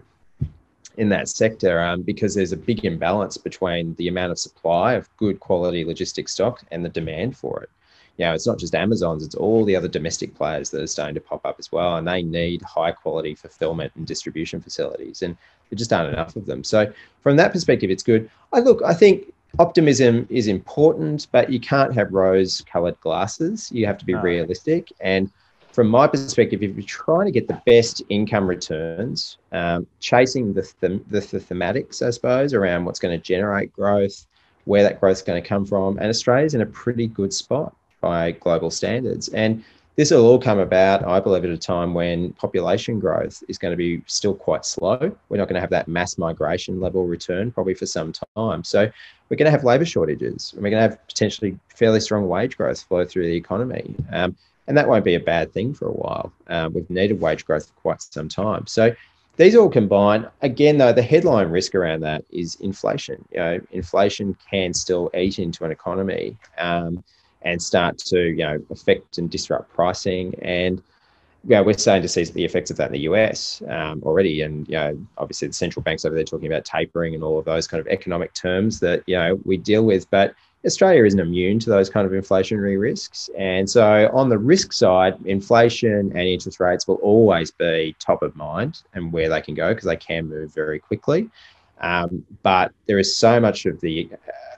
in 0.97 1.09
that 1.09 1.29
sector 1.29 1.79
um, 1.81 2.01
because 2.01 2.35
there's 2.35 2.51
a 2.51 2.57
big 2.57 2.85
imbalance 2.85 3.37
between 3.37 3.95
the 3.95 4.07
amount 4.07 4.31
of 4.31 4.39
supply 4.39 4.93
of 4.93 5.15
good 5.17 5.39
quality 5.39 5.85
logistics 5.85 6.33
stock 6.33 6.63
and 6.71 6.83
the 6.83 6.89
demand 6.89 7.37
for 7.37 7.61
it. 7.63 7.69
You 8.17 8.25
know, 8.25 8.33
it's 8.33 8.45
not 8.45 8.59
just 8.59 8.75
Amazon's, 8.75 9.25
it's 9.25 9.35
all 9.35 9.63
the 9.65 9.75
other 9.75 9.87
domestic 9.87 10.35
players 10.35 10.69
that 10.71 10.81
are 10.81 10.87
starting 10.87 11.15
to 11.15 11.21
pop 11.21 11.45
up 11.45 11.55
as 11.59 11.71
well. 11.71 11.97
And 11.97 12.07
they 12.07 12.21
need 12.21 12.61
high 12.61 12.91
quality 12.91 13.35
fulfillment 13.35 13.93
and 13.95 14.05
distribution 14.05 14.61
facilities. 14.61 15.21
And 15.21 15.35
there 15.69 15.77
just 15.77 15.93
aren't 15.93 16.13
enough 16.13 16.35
of 16.35 16.45
them. 16.45 16.63
So 16.63 16.91
from 17.21 17.37
that 17.37 17.53
perspective, 17.53 17.89
it's 17.89 18.03
good. 18.03 18.29
I 18.53 18.59
look, 18.59 18.81
I 18.83 18.93
think 18.93 19.33
optimism 19.59 20.27
is 20.29 20.47
important, 20.47 21.27
but 21.31 21.49
you 21.49 21.59
can't 21.59 21.93
have 21.93 22.11
rose 22.11 22.61
colored 22.71 22.99
glasses. 22.99 23.71
You 23.71 23.85
have 23.85 23.97
to 23.99 24.05
be 24.05 24.13
no. 24.13 24.21
realistic. 24.21 24.91
And 24.99 25.31
from 25.71 25.87
my 25.87 26.07
perspective, 26.07 26.61
if 26.63 26.75
you're 26.75 26.85
trying 26.85 27.25
to 27.25 27.31
get 27.31 27.47
the 27.47 27.61
best 27.65 28.01
income 28.09 28.47
returns, 28.47 29.37
um, 29.51 29.87
chasing 29.99 30.53
the, 30.53 30.69
the, 30.81 31.01
the, 31.09 31.19
the 31.19 31.39
thematics, 31.39 32.05
I 32.05 32.09
suppose, 32.09 32.53
around 32.53 32.85
what's 32.85 32.99
going 32.99 33.17
to 33.17 33.23
generate 33.23 33.71
growth, 33.73 34.27
where 34.65 34.83
that 34.83 34.99
growth 34.99 35.17
is 35.17 35.21
going 35.21 35.41
to 35.41 35.47
come 35.47 35.65
from, 35.65 35.97
and 35.97 36.07
Australia's 36.07 36.53
in 36.53 36.61
a 36.61 36.65
pretty 36.65 37.07
good 37.07 37.33
spot 37.33 37.75
by 38.01 38.31
global 38.31 38.69
standards. 38.69 39.29
And 39.29 39.63
this 39.95 40.11
will 40.11 40.25
all 40.25 40.39
come 40.39 40.59
about, 40.59 41.05
I 41.05 41.19
believe, 41.19 41.43
at 41.43 41.51
a 41.51 41.57
time 41.57 41.93
when 41.93 42.33
population 42.33 42.99
growth 42.99 43.43
is 43.47 43.57
going 43.57 43.71
to 43.71 43.77
be 43.77 44.01
still 44.07 44.33
quite 44.33 44.65
slow. 44.65 44.97
We're 45.29 45.37
not 45.37 45.47
going 45.47 45.55
to 45.55 45.61
have 45.61 45.69
that 45.71 45.87
mass 45.87 46.17
migration 46.17 46.79
level 46.79 47.05
return 47.05 47.51
probably 47.51 47.73
for 47.73 47.85
some 47.85 48.13
time. 48.35 48.63
So 48.63 48.89
we're 49.29 49.37
going 49.37 49.45
to 49.45 49.51
have 49.51 49.63
labour 49.63 49.85
shortages. 49.85 50.53
And 50.53 50.63
we're 50.63 50.69
going 50.69 50.81
to 50.81 50.89
have 50.89 51.07
potentially 51.07 51.59
fairly 51.75 51.99
strong 51.99 52.27
wage 52.27 52.57
growth 52.57 52.81
flow 52.81 53.05
through 53.05 53.25
the 53.25 53.35
economy. 53.35 53.93
Um, 54.11 54.35
and 54.67 54.77
that 54.77 54.87
won't 54.87 55.05
be 55.05 55.15
a 55.15 55.19
bad 55.19 55.51
thing 55.51 55.73
for 55.73 55.87
a 55.87 55.93
while. 55.93 56.31
Um, 56.47 56.73
we've 56.73 56.89
needed 56.89 57.19
wage 57.19 57.45
growth 57.45 57.67
for 57.67 57.73
quite 57.73 58.01
some 58.01 58.29
time. 58.29 58.67
So 58.67 58.95
these 59.37 59.55
all 59.55 59.69
combine. 59.69 60.27
Again, 60.41 60.77
though, 60.77 60.93
the 60.93 61.01
headline 61.01 61.49
risk 61.49 61.73
around 61.73 62.01
that 62.01 62.23
is 62.29 62.55
inflation. 62.55 63.25
You 63.31 63.39
know, 63.39 63.59
inflation 63.71 64.37
can 64.49 64.73
still 64.73 65.09
eat 65.15 65.39
into 65.39 65.65
an 65.65 65.71
economy 65.71 66.37
um, 66.57 67.03
and 67.41 67.61
start 67.61 67.97
to 67.97 68.19
you 68.19 68.43
know 68.43 68.61
affect 68.69 69.17
and 69.17 69.29
disrupt 69.29 69.73
pricing. 69.73 70.35
And 70.41 70.81
yeah, 71.43 71.61
we're 71.61 71.77
starting 71.77 72.03
to 72.03 72.07
see 72.07 72.23
the 72.25 72.45
effects 72.45 72.69
of 72.69 72.77
that 72.77 72.87
in 72.87 72.93
the 72.93 72.99
US 72.99 73.63
um, 73.67 74.03
already. 74.03 74.41
And 74.41 74.67
you 74.67 74.75
know, 74.75 75.07
obviously 75.17 75.47
the 75.47 75.53
central 75.53 75.81
banks 75.81 76.05
over 76.05 76.13
there 76.13 76.23
talking 76.23 76.47
about 76.47 76.65
tapering 76.65 77.15
and 77.15 77.23
all 77.23 77.39
of 77.39 77.45
those 77.45 77.67
kind 77.67 77.81
of 77.81 77.87
economic 77.87 78.33
terms 78.33 78.79
that 78.81 79.01
you 79.07 79.15
know 79.15 79.39
we 79.43 79.57
deal 79.57 79.85
with, 79.85 80.09
but 80.11 80.35
Australia 80.65 81.05
isn't 81.05 81.19
immune 81.19 81.57
to 81.59 81.69
those 81.69 81.89
kind 81.89 82.05
of 82.05 82.13
inflationary 82.13 82.79
risks. 82.79 83.29
And 83.37 83.69
so, 83.69 84.09
on 84.13 84.29
the 84.29 84.37
risk 84.37 84.73
side, 84.73 85.17
inflation 85.25 86.11
and 86.15 86.19
interest 86.19 86.59
rates 86.59 86.87
will 86.87 86.95
always 86.95 87.51
be 87.51 87.95
top 87.99 88.21
of 88.21 88.35
mind 88.35 88.83
and 88.93 89.11
where 89.11 89.29
they 89.29 89.41
can 89.41 89.55
go 89.55 89.73
because 89.73 89.85
they 89.85 89.95
can 89.95 90.29
move 90.29 90.53
very 90.53 90.79
quickly. 90.79 91.29
Um, 91.79 92.23
but 92.43 92.71
there 92.85 92.99
is 92.99 93.15
so 93.15 93.39
much 93.39 93.65
of 93.65 93.81
the 93.81 94.07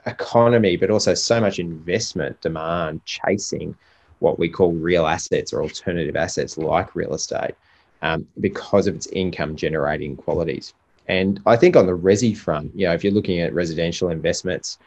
economy, 0.06 0.76
but 0.76 0.92
also 0.92 1.14
so 1.14 1.40
much 1.40 1.60
investment 1.60 2.40
demand 2.42 3.04
chasing 3.06 3.76
what 4.20 4.40
we 4.40 4.50
call 4.50 4.74
real 4.74 5.08
assets 5.08 5.54
or 5.54 5.62
alternative 5.62 6.16
assets 6.16 6.58
like 6.58 6.96
real 6.96 7.14
estate 7.14 7.56
um, 8.02 8.28
because 8.40 8.88
of 8.88 8.96
its 8.96 9.08
income 9.08 9.56
generating 9.56 10.16
qualities. 10.16 10.74
And 11.08 11.42
I 11.46 11.58
think 11.58 11.76
on 11.76 11.86
the 11.86 11.98
resi 11.98 12.36
front, 12.36 12.72
you 12.76 12.88
know, 12.88 12.94
if 12.94 13.04
you're 13.04 13.14
looking 13.14 13.42
at 13.42 13.54
residential 13.54 14.10
investments, 14.10 14.80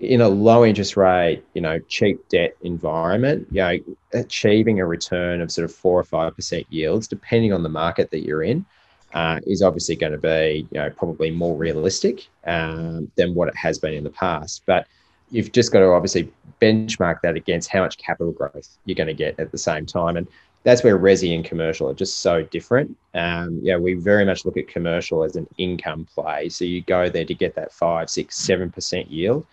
in 0.00 0.22
a 0.22 0.28
low 0.28 0.64
interest 0.64 0.96
rate, 0.96 1.44
you 1.54 1.60
know, 1.60 1.78
cheap 1.80 2.26
debt 2.28 2.56
environment, 2.62 3.46
you 3.50 3.60
know, 3.60 3.78
achieving 4.14 4.80
a 4.80 4.86
return 4.86 5.40
of 5.40 5.52
sort 5.52 5.64
of 5.64 5.74
four 5.74 5.98
or 5.98 6.04
five 6.04 6.34
percent 6.34 6.66
yields, 6.70 7.06
depending 7.06 7.52
on 7.52 7.62
the 7.62 7.68
market 7.68 8.10
that 8.10 8.24
you're 8.24 8.42
in, 8.42 8.64
uh, 9.12 9.40
is 9.46 9.62
obviously 9.62 9.96
going 9.96 10.12
to 10.12 10.18
be, 10.18 10.66
you 10.70 10.80
know, 10.80 10.90
probably 10.90 11.30
more 11.30 11.54
realistic 11.54 12.28
um, 12.46 13.10
than 13.16 13.34
what 13.34 13.48
it 13.48 13.56
has 13.56 13.78
been 13.78 13.94
in 13.94 14.04
the 14.04 14.10
past. 14.10 14.62
But 14.64 14.86
you've 15.30 15.52
just 15.52 15.70
got 15.70 15.80
to 15.80 15.90
obviously 15.90 16.32
benchmark 16.60 17.20
that 17.22 17.36
against 17.36 17.68
how 17.68 17.82
much 17.82 17.98
capital 17.98 18.32
growth 18.32 18.78
you're 18.86 18.96
going 18.96 19.06
to 19.06 19.14
get 19.14 19.38
at 19.38 19.52
the 19.52 19.58
same 19.58 19.84
time. 19.84 20.16
And 20.16 20.26
that's 20.62 20.82
where 20.82 20.98
resi 20.98 21.34
and 21.34 21.44
commercial 21.44 21.88
are 21.88 21.94
just 21.94 22.18
so 22.18 22.42
different. 22.42 22.96
Um, 23.14 23.60
yeah, 23.62 23.76
we 23.76 23.94
very 23.94 24.24
much 24.24 24.44
look 24.44 24.56
at 24.56 24.68
commercial 24.68 25.24
as 25.24 25.36
an 25.36 25.46
income 25.58 26.06
play. 26.14 26.48
So 26.48 26.64
you 26.64 26.82
go 26.82 27.08
there 27.08 27.24
to 27.24 27.34
get 27.34 27.54
that 27.54 27.72
five, 27.72 28.10
six, 28.10 28.36
seven 28.36 28.70
percent 28.70 29.10
yield. 29.10 29.46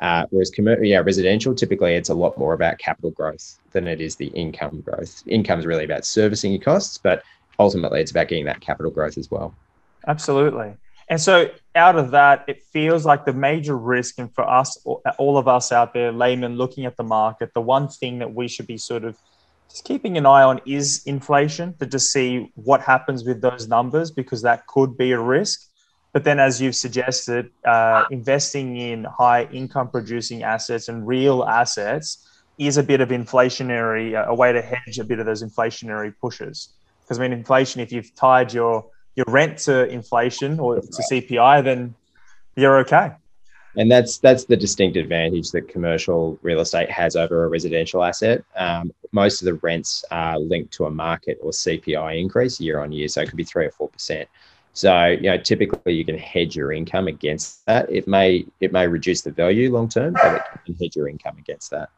Uh, 0.00 0.26
whereas 0.30 0.50
commercial, 0.50 0.84
yeah, 0.84 0.98
residential 0.98 1.54
typically 1.54 1.94
it's 1.94 2.08
a 2.08 2.14
lot 2.14 2.36
more 2.36 2.52
about 2.52 2.78
capital 2.78 3.10
growth 3.10 3.58
than 3.72 3.86
it 3.86 4.00
is 4.00 4.16
the 4.16 4.26
income 4.28 4.80
growth. 4.80 5.22
Income 5.26 5.60
is 5.60 5.66
really 5.66 5.84
about 5.84 6.04
servicing 6.04 6.52
your 6.52 6.60
costs, 6.60 6.98
but 6.98 7.22
ultimately 7.58 8.00
it's 8.00 8.10
about 8.10 8.28
getting 8.28 8.44
that 8.46 8.60
capital 8.60 8.90
growth 8.90 9.16
as 9.16 9.30
well. 9.30 9.54
Absolutely. 10.06 10.74
And 11.08 11.20
so, 11.20 11.50
out 11.74 11.96
of 11.96 12.12
that, 12.12 12.44
it 12.48 12.62
feels 12.62 13.04
like 13.04 13.26
the 13.26 13.32
major 13.32 13.76
risk, 13.76 14.18
and 14.18 14.34
for 14.34 14.48
us, 14.48 14.78
all 15.18 15.36
of 15.36 15.46
us 15.46 15.70
out 15.70 15.92
there, 15.92 16.10
laymen 16.12 16.56
looking 16.56 16.86
at 16.86 16.96
the 16.96 17.02
market, 17.04 17.52
the 17.52 17.60
one 17.60 17.88
thing 17.88 18.20
that 18.20 18.32
we 18.32 18.48
should 18.48 18.66
be 18.66 18.78
sort 18.78 19.04
of 19.04 19.18
just 19.70 19.84
keeping 19.84 20.16
an 20.16 20.24
eye 20.24 20.42
on 20.42 20.60
is 20.66 21.02
inflation 21.04 21.74
to 21.78 21.86
just 21.86 22.12
see 22.12 22.50
what 22.54 22.80
happens 22.80 23.24
with 23.24 23.40
those 23.42 23.68
numbers 23.68 24.10
because 24.10 24.42
that 24.42 24.66
could 24.66 24.96
be 24.96 25.12
a 25.12 25.20
risk. 25.20 25.68
But 26.14 26.22
then, 26.22 26.38
as 26.38 26.62
you've 26.62 26.76
suggested, 26.76 27.50
uh, 27.64 28.04
investing 28.08 28.76
in 28.76 29.02
high 29.02 29.48
income 29.52 29.88
producing 29.88 30.44
assets 30.44 30.88
and 30.88 31.04
real 31.04 31.42
assets 31.42 32.28
is 32.56 32.76
a 32.76 32.84
bit 32.84 33.00
of 33.00 33.08
inflationary, 33.08 34.14
uh, 34.14 34.30
a 34.30 34.34
way 34.34 34.52
to 34.52 34.62
hedge 34.62 35.00
a 35.00 35.04
bit 35.04 35.18
of 35.18 35.26
those 35.26 35.42
inflationary 35.42 36.14
pushes. 36.20 36.68
Because 37.02 37.18
I 37.18 37.22
mean, 37.22 37.32
inflation, 37.32 37.80
if 37.80 37.90
you've 37.90 38.14
tied 38.14 38.54
your 38.54 38.86
your 39.16 39.26
rent 39.28 39.58
to 39.58 39.88
inflation 39.88 40.60
or 40.60 40.76
to 40.76 41.02
CPI, 41.10 41.64
then 41.64 41.96
you're 42.54 42.78
okay. 42.78 43.10
And 43.76 43.90
that's 43.90 44.18
that's 44.18 44.44
the 44.44 44.56
distinct 44.56 44.96
advantage 44.96 45.50
that 45.50 45.68
commercial 45.68 46.38
real 46.42 46.60
estate 46.60 46.92
has 46.92 47.16
over 47.16 47.42
a 47.42 47.48
residential 47.48 48.04
asset. 48.04 48.44
Um, 48.54 48.92
most 49.10 49.42
of 49.42 49.46
the 49.46 49.54
rents 49.54 50.04
are 50.12 50.38
linked 50.38 50.72
to 50.74 50.84
a 50.84 50.90
market 50.90 51.38
or 51.42 51.50
CPI 51.50 52.20
increase 52.20 52.60
year 52.60 52.78
on 52.78 52.92
year, 52.92 53.08
so 53.08 53.20
it 53.20 53.28
could 53.28 53.36
be 53.36 53.42
three 53.42 53.66
or 53.66 53.72
four 53.72 53.88
percent. 53.88 54.28
So 54.74 55.06
you 55.06 55.30
know, 55.30 55.38
typically 55.38 55.94
you 55.94 56.04
can 56.04 56.18
hedge 56.18 56.56
your 56.56 56.72
income 56.72 57.06
against 57.06 57.64
that. 57.66 57.90
It 57.90 58.06
may 58.06 58.44
it 58.60 58.72
may 58.72 58.86
reduce 58.86 59.22
the 59.22 59.30
value 59.30 59.72
long 59.72 59.88
term, 59.88 60.14
but 60.14 60.34
it 60.34 60.64
can 60.66 60.74
hedge 60.74 60.96
your 60.96 61.08
income 61.08 61.36
against 61.38 61.70
that. 61.70 61.90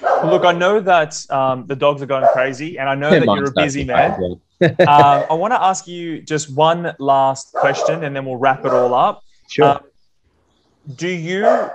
Well, 0.00 0.30
look, 0.30 0.44
I 0.44 0.52
know 0.52 0.80
that 0.80 1.24
um, 1.30 1.66
the 1.66 1.76
dogs 1.76 2.02
are 2.02 2.06
going 2.06 2.26
crazy, 2.32 2.78
and 2.78 2.88
I 2.88 2.94
know 2.94 3.10
that 3.10 3.24
you're 3.24 3.48
a 3.48 3.52
busy 3.52 3.84
man. 3.84 4.40
uh, 4.60 4.66
I 5.30 5.34
want 5.34 5.52
to 5.52 5.62
ask 5.62 5.86
you 5.86 6.20
just 6.20 6.54
one 6.54 6.94
last 6.98 7.52
question, 7.52 8.04
and 8.04 8.14
then 8.14 8.24
we'll 8.24 8.36
wrap 8.36 8.64
it 8.64 8.72
all 8.72 8.94
up. 8.94 9.22
Sure. 9.48 9.64
Uh, 9.64 9.78
do 10.96 11.08
you? 11.08 11.70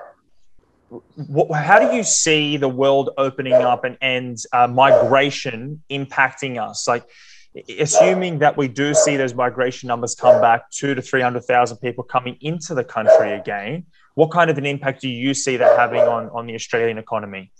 how 1.54 1.80
do 1.80 1.96
you 1.96 2.04
see 2.04 2.58
the 2.58 2.68
world 2.68 3.12
opening 3.18 3.54
up 3.54 3.84
and, 3.84 3.96
and 4.02 4.38
uh, 4.54 4.68
migration 4.68 5.84
impacting 5.90 6.60
us? 6.60 6.88
Like, 6.88 7.06
assuming 7.78 8.40
that 8.40 8.56
we 8.58 8.68
do 8.68 8.94
see 8.94 9.18
those 9.18 9.34
migration 9.34 9.88
numbers 9.88 10.16
come 10.16 10.42
back, 10.42 10.70
two 10.72 10.96
to 10.96 11.02
three 11.02 11.22
hundred 11.22 11.46
thousand 11.46 11.78
people 11.78 12.04
coming 12.04 12.38
into 12.42 12.74
the 12.74 12.84
country 12.84 13.34
again, 13.34 13.86
what 14.16 14.32
kind 14.32 14.50
of 14.50 14.58
an 14.58 14.66
impact 14.66 15.02
do 15.02 15.10
you 15.10 15.34
see 15.34 15.58
that 15.58 15.78
having 15.78 16.02
on 16.02 16.30
on 16.30 16.46
the 16.48 16.56
Australian 16.56 16.98
economy? 16.98 17.52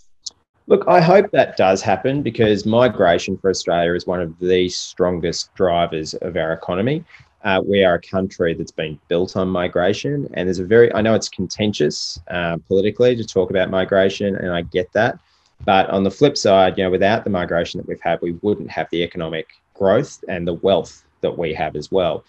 Look, 0.66 0.84
I 0.86 1.00
hope 1.00 1.32
that 1.32 1.56
does 1.56 1.82
happen 1.82 2.22
because 2.22 2.64
migration 2.64 3.36
for 3.36 3.50
Australia 3.50 3.94
is 3.94 4.06
one 4.06 4.20
of 4.20 4.38
the 4.38 4.68
strongest 4.68 5.52
drivers 5.54 6.14
of 6.14 6.36
our 6.36 6.52
economy. 6.52 7.04
Uh, 7.42 7.60
we 7.66 7.82
are 7.82 7.94
a 7.94 8.00
country 8.00 8.54
that's 8.54 8.70
been 8.70 9.00
built 9.08 9.36
on 9.36 9.48
migration, 9.48 10.28
and 10.34 10.46
there's 10.46 10.58
a 10.58 10.64
very, 10.64 10.94
I 10.94 11.00
know 11.00 11.14
it's 11.14 11.28
contentious 11.28 12.20
uh, 12.28 12.58
politically 12.68 13.16
to 13.16 13.24
talk 13.24 13.50
about 13.50 13.70
migration, 13.70 14.36
and 14.36 14.52
I 14.52 14.62
get 14.62 14.92
that. 14.92 15.18
But 15.64 15.90
on 15.90 16.04
the 16.04 16.10
flip 16.10 16.36
side, 16.36 16.78
you 16.78 16.84
know, 16.84 16.90
without 16.90 17.24
the 17.24 17.30
migration 17.30 17.78
that 17.78 17.88
we've 17.88 18.00
had, 18.00 18.20
we 18.22 18.32
wouldn't 18.42 18.70
have 18.70 18.88
the 18.90 19.02
economic 19.02 19.48
growth 19.80 20.22
and 20.28 20.46
the 20.46 20.54
wealth 20.54 21.04
that 21.22 21.36
we 21.36 21.54
have 21.54 21.74
as 21.74 21.90
well. 21.90 22.22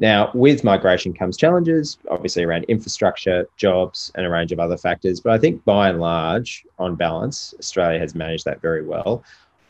Now, 0.00 0.30
with 0.32 0.62
migration 0.62 1.12
comes 1.12 1.36
challenges, 1.36 1.98
obviously 2.08 2.44
around 2.44 2.64
infrastructure, 2.64 3.48
jobs, 3.56 4.12
and 4.14 4.24
a 4.24 4.30
range 4.30 4.52
of 4.52 4.60
other 4.60 4.76
factors. 4.76 5.18
But 5.18 5.32
I 5.32 5.38
think 5.38 5.64
by 5.64 5.88
and 5.88 6.00
large, 6.00 6.64
on 6.78 6.94
balance, 6.94 7.52
Australia 7.58 7.98
has 7.98 8.14
managed 8.14 8.44
that 8.44 8.62
very 8.62 8.84
well. 8.84 9.24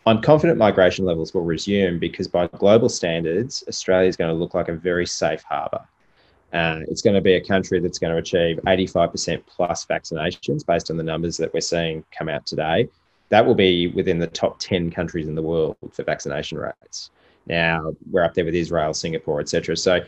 I'm 0.05 0.21
confident 0.21 0.59
migration 0.59 1.07
levels 1.07 1.33
will 1.33 1.45
resume 1.45 1.99
because 1.99 2.29
by 2.29 2.47
global 2.47 2.91
standards, 2.91 3.65
Australia 3.69 4.09
is 4.09 4.17
going 4.17 4.31
to 4.31 4.35
look 4.35 4.55
like 4.55 4.69
a 4.69 4.75
very 4.75 5.07
safe 5.07 5.43
harbour. 5.43 5.81
Uh, 6.53 6.81
it's 6.89 7.03
going 7.03 7.15
to 7.15 7.21
be 7.21 7.35
a 7.35 7.45
country 7.45 7.79
that's 7.81 7.99
going 7.99 8.13
to 8.13 8.19
achieve 8.19 8.59
85% 8.67 9.43
plus 9.47 9.85
vaccinations 9.87 10.65
based 10.65 10.91
on 10.91 10.97
the 10.97 11.03
numbers 11.03 11.37
that 11.39 11.53
we're 11.53 11.61
seeing 11.61 12.05
come 12.11 12.29
out 12.29 12.47
today. 12.47 12.89
That 13.31 13.45
will 13.45 13.55
be 13.55 13.89
within 13.89 14.19
the 14.19 14.27
top 14.27 14.59
10 14.59 14.91
countries 14.91 15.29
in 15.29 15.35
the 15.35 15.43
world 15.43 15.77
for 15.93 16.05
vaccination 16.05 16.57
rates. 16.59 17.11
Now 17.49 17.95
we're 18.11 18.25
up 18.25 18.35
there 18.35 18.45
with 18.45 18.55
Israel, 18.55 18.95
Singapore, 18.95 19.41
etc. 19.41 19.77
So 19.77 20.01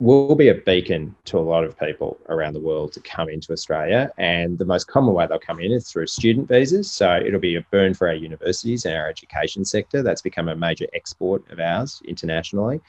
we'll 0.00 0.34
be 0.34 0.48
a 0.48 0.54
beacon 0.54 1.14
to 1.24 1.38
a 1.38 1.40
lot 1.40 1.64
of 1.64 1.78
people 1.78 2.18
around 2.28 2.52
the 2.52 2.60
world 2.60 2.92
to 2.92 3.00
come 3.00 3.28
into 3.28 3.52
Australia. 3.52 4.10
And 4.18 4.58
the 4.58 4.64
most 4.64 4.86
common 4.86 5.14
way 5.14 5.26
they'll 5.26 5.38
come 5.38 5.60
in 5.60 5.72
is 5.72 5.90
through 5.90 6.08
student 6.08 6.48
visas. 6.48 6.90
So 6.90 7.16
it'll 7.16 7.40
be 7.40 7.56
a 7.56 7.66
burn 7.70 7.94
for 7.94 8.08
our 8.08 8.14
universities 8.14 8.84
and 8.84 8.94
our 8.94 9.08
education 9.08 9.64
sector. 9.64 10.02
That's 10.02 10.22
become 10.22 10.48
a 10.48 10.56
major 10.56 10.86
export 10.92 11.48
of 11.50 11.60
ours 11.60 12.02
internationally. 12.06 12.80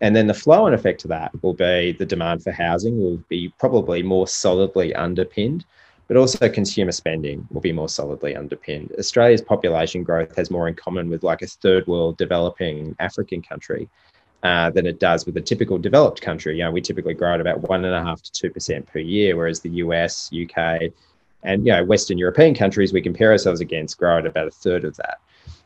And 0.00 0.14
then 0.14 0.26
the 0.28 0.34
flow 0.34 0.66
and 0.66 0.74
effect 0.74 1.00
to 1.00 1.08
that 1.08 1.42
will 1.42 1.54
be 1.54 1.92
the 1.92 2.06
demand 2.06 2.42
for 2.42 2.52
housing 2.52 3.00
will 3.02 3.16
be 3.28 3.52
probably 3.58 4.02
more 4.02 4.28
solidly 4.28 4.94
underpinned 4.94 5.64
but 6.08 6.16
also 6.16 6.48
consumer 6.48 6.90
spending 6.90 7.46
will 7.50 7.60
be 7.60 7.72
more 7.72 7.88
solidly 7.88 8.34
underpinned. 8.34 8.92
Australia's 8.98 9.42
population 9.42 10.02
growth 10.02 10.34
has 10.36 10.50
more 10.50 10.66
in 10.66 10.74
common 10.74 11.08
with 11.08 11.22
like 11.22 11.42
a 11.42 11.46
third 11.46 11.86
world 11.86 12.16
developing 12.16 12.96
African 12.98 13.42
country 13.42 13.88
uh, 14.42 14.70
than 14.70 14.86
it 14.86 14.98
does 14.98 15.26
with 15.26 15.36
a 15.36 15.40
typical 15.40 15.78
developed 15.78 16.22
country. 16.22 16.56
You 16.56 16.64
know, 16.64 16.70
we 16.70 16.80
typically 16.80 17.14
grow 17.14 17.34
at 17.34 17.40
about 17.40 17.68
one 17.68 17.84
and 17.84 17.94
a 17.94 18.02
half 18.02 18.22
to 18.22 18.32
two 18.32 18.50
percent 18.50 18.86
per 18.86 18.98
year, 18.98 19.36
whereas 19.36 19.60
the 19.60 19.70
US, 19.70 20.30
UK, 20.32 20.92
and 21.42 21.66
you 21.66 21.72
know 21.72 21.84
Western 21.84 22.18
European 22.18 22.54
countries 22.54 22.92
we 22.92 23.02
compare 23.02 23.30
ourselves 23.30 23.60
against 23.60 23.98
grow 23.98 24.18
at 24.18 24.26
about 24.26 24.48
a 24.48 24.50
third 24.50 24.84
of 24.84 24.96
that. 24.96 25.18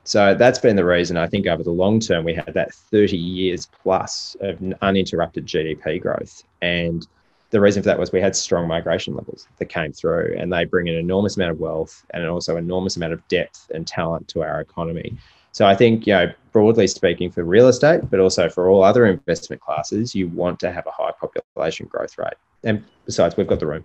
So 0.05 0.35
that's 0.35 0.59
been 0.59 0.75
the 0.75 0.85
reason 0.85 1.17
I 1.17 1.29
think 1.29 1.47
over 1.47 1.63
the 1.63 1.71
long 1.71 2.01
term 2.01 2.25
we 2.25 2.35
had 2.35 2.53
that 2.55 2.75
30 2.75 3.17
years 3.17 3.69
plus 3.83 4.37
of 4.41 4.59
uninterrupted 4.83 5.47
GDP 5.47 6.01
growth 6.01 6.43
and 6.61 7.07
the 7.53 7.61
reason 7.61 7.83
for 7.83 7.87
that 7.87 7.99
was 7.99 8.13
we 8.13 8.21
had 8.21 8.35
strong 8.35 8.67
migration 8.67 9.15
levels 9.15 9.47
that 9.59 9.67
came 9.67 9.93
through 9.93 10.35
and 10.39 10.51
they 10.51 10.65
bring 10.65 10.89
an 10.89 10.95
enormous 10.95 11.37
amount 11.37 11.53
of 11.53 11.61
wealth 11.61 12.05
and 12.11 12.27
also 12.27 12.57
enormous 12.57 12.97
amount 12.97 13.13
of 13.13 13.27
depth 13.29 13.71
and 13.75 13.87
talent 13.87 14.27
to 14.29 14.43
our 14.43 14.61
economy. 14.63 15.15
So 15.53 15.67
I 15.67 15.75
think, 15.77 16.07
you 16.07 16.15
know, 16.15 16.33
broadly 16.53 16.87
speaking 16.87 17.31
for 17.31 17.45
real 17.45 17.69
estate, 17.69 18.09
but 18.11 18.21
also 18.21 18.49
for 18.49 18.71
all 18.71 18.83
other 18.83 19.05
investment 19.05 19.61
classes, 19.61 20.15
you 20.15 20.29
want 20.29 20.61
to 20.61 20.73
have 20.73 20.87
a 20.87 20.91
high 20.91 21.13
population 21.13 21.87
growth 21.87 22.17
rate. 22.17 22.33
And 22.65 22.83
besides, 23.05 23.37
we've 23.37 23.47
got 23.47 23.61
the 23.61 23.67
room. 23.67 23.85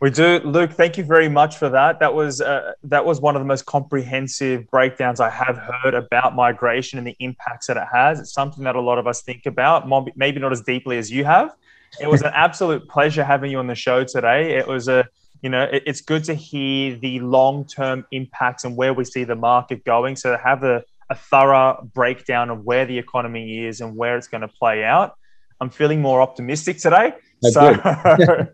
We 0.00 0.10
do, 0.10 0.40
Luke. 0.40 0.72
Thank 0.72 0.98
you 0.98 1.04
very 1.04 1.30
much 1.30 1.56
for 1.56 1.70
that. 1.70 2.00
That 2.00 2.12
was 2.12 2.42
uh, 2.42 2.72
that 2.82 3.06
was 3.06 3.22
one 3.22 3.36
of 3.36 3.40
the 3.40 3.46
most 3.46 3.64
comprehensive 3.64 4.70
breakdowns 4.70 5.20
I 5.20 5.30
have 5.30 5.56
heard 5.56 5.94
about 5.94 6.34
migration 6.34 6.98
and 6.98 7.06
the 7.06 7.16
impacts 7.20 7.68
that 7.68 7.78
it 7.78 7.86
has. 7.90 8.20
It's 8.20 8.34
something 8.34 8.64
that 8.64 8.76
a 8.76 8.80
lot 8.82 8.98
of 8.98 9.06
us 9.06 9.22
think 9.22 9.46
about, 9.46 9.88
maybe 10.16 10.40
not 10.40 10.52
as 10.52 10.60
deeply 10.60 10.98
as 10.98 11.10
you 11.10 11.24
have, 11.24 11.54
it 12.00 12.08
was 12.08 12.22
an 12.22 12.32
absolute 12.34 12.88
pleasure 12.88 13.24
having 13.24 13.50
you 13.50 13.58
on 13.58 13.66
the 13.66 13.74
show 13.74 14.04
today. 14.04 14.56
It 14.56 14.66
was 14.66 14.88
a 14.88 15.06
you 15.44 15.50
know, 15.50 15.64
it, 15.64 15.82
it's 15.84 16.00
good 16.00 16.24
to 16.24 16.34
hear 16.34 16.96
the 16.96 17.20
long 17.20 17.66
term 17.66 18.06
impacts 18.10 18.64
and 18.64 18.76
where 18.76 18.94
we 18.94 19.04
see 19.04 19.24
the 19.24 19.36
market 19.36 19.84
going. 19.84 20.16
So 20.16 20.32
to 20.32 20.38
have 20.42 20.64
a, 20.64 20.82
a 21.10 21.14
thorough 21.14 21.86
breakdown 21.92 22.48
of 22.48 22.64
where 22.64 22.86
the 22.86 22.96
economy 22.96 23.66
is 23.66 23.82
and 23.82 23.94
where 23.94 24.16
it's 24.16 24.26
going 24.26 24.40
to 24.40 24.48
play 24.48 24.82
out. 24.82 25.14
I'm 25.60 25.68
feeling 25.68 26.00
more 26.00 26.22
optimistic 26.22 26.78
today. 26.78 27.12
so 27.42 27.74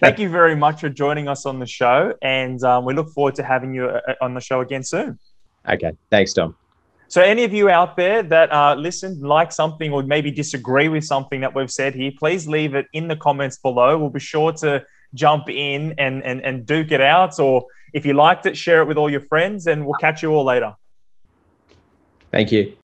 thank 0.00 0.20
you 0.20 0.28
very 0.28 0.54
much 0.54 0.80
for 0.80 0.88
joining 0.88 1.26
us 1.26 1.46
on 1.46 1.58
the 1.58 1.66
show. 1.66 2.14
And 2.22 2.62
um, 2.62 2.84
we 2.84 2.94
look 2.94 3.10
forward 3.10 3.34
to 3.34 3.42
having 3.42 3.74
you 3.74 3.86
uh, 3.86 4.14
on 4.20 4.34
the 4.34 4.40
show 4.40 4.60
again 4.60 4.84
soon. 4.84 5.18
Okay. 5.68 5.92
Thanks, 6.10 6.32
Dom. 6.32 6.56
So, 7.08 7.22
any 7.22 7.44
of 7.44 7.52
you 7.52 7.68
out 7.68 7.96
there 7.96 8.22
that 8.22 8.52
uh, 8.52 8.74
listen, 8.76 9.20
like 9.20 9.52
something, 9.52 9.92
or 9.92 10.02
maybe 10.02 10.30
disagree 10.30 10.88
with 10.88 11.04
something 11.04 11.40
that 11.40 11.54
we've 11.54 11.70
said 11.70 11.94
here, 11.94 12.10
please 12.18 12.48
leave 12.48 12.74
it 12.74 12.86
in 12.92 13.06
the 13.08 13.16
comments 13.16 13.58
below. 13.58 13.96
We'll 13.96 14.10
be 14.10 14.20
sure 14.20 14.52
to 14.54 14.84
jump 15.14 15.48
in 15.48 15.94
and, 15.98 16.24
and, 16.24 16.40
and 16.44 16.66
duke 16.66 16.90
it 16.90 17.00
out. 17.00 17.38
Or 17.38 17.66
if 17.92 18.04
you 18.04 18.14
liked 18.14 18.46
it, 18.46 18.56
share 18.56 18.82
it 18.82 18.86
with 18.86 18.96
all 18.96 19.08
your 19.08 19.20
friends, 19.20 19.66
and 19.68 19.86
we'll 19.86 19.98
catch 19.98 20.22
you 20.22 20.30
all 20.30 20.44
later. 20.44 20.74
Thank 22.32 22.50
you. 22.50 22.74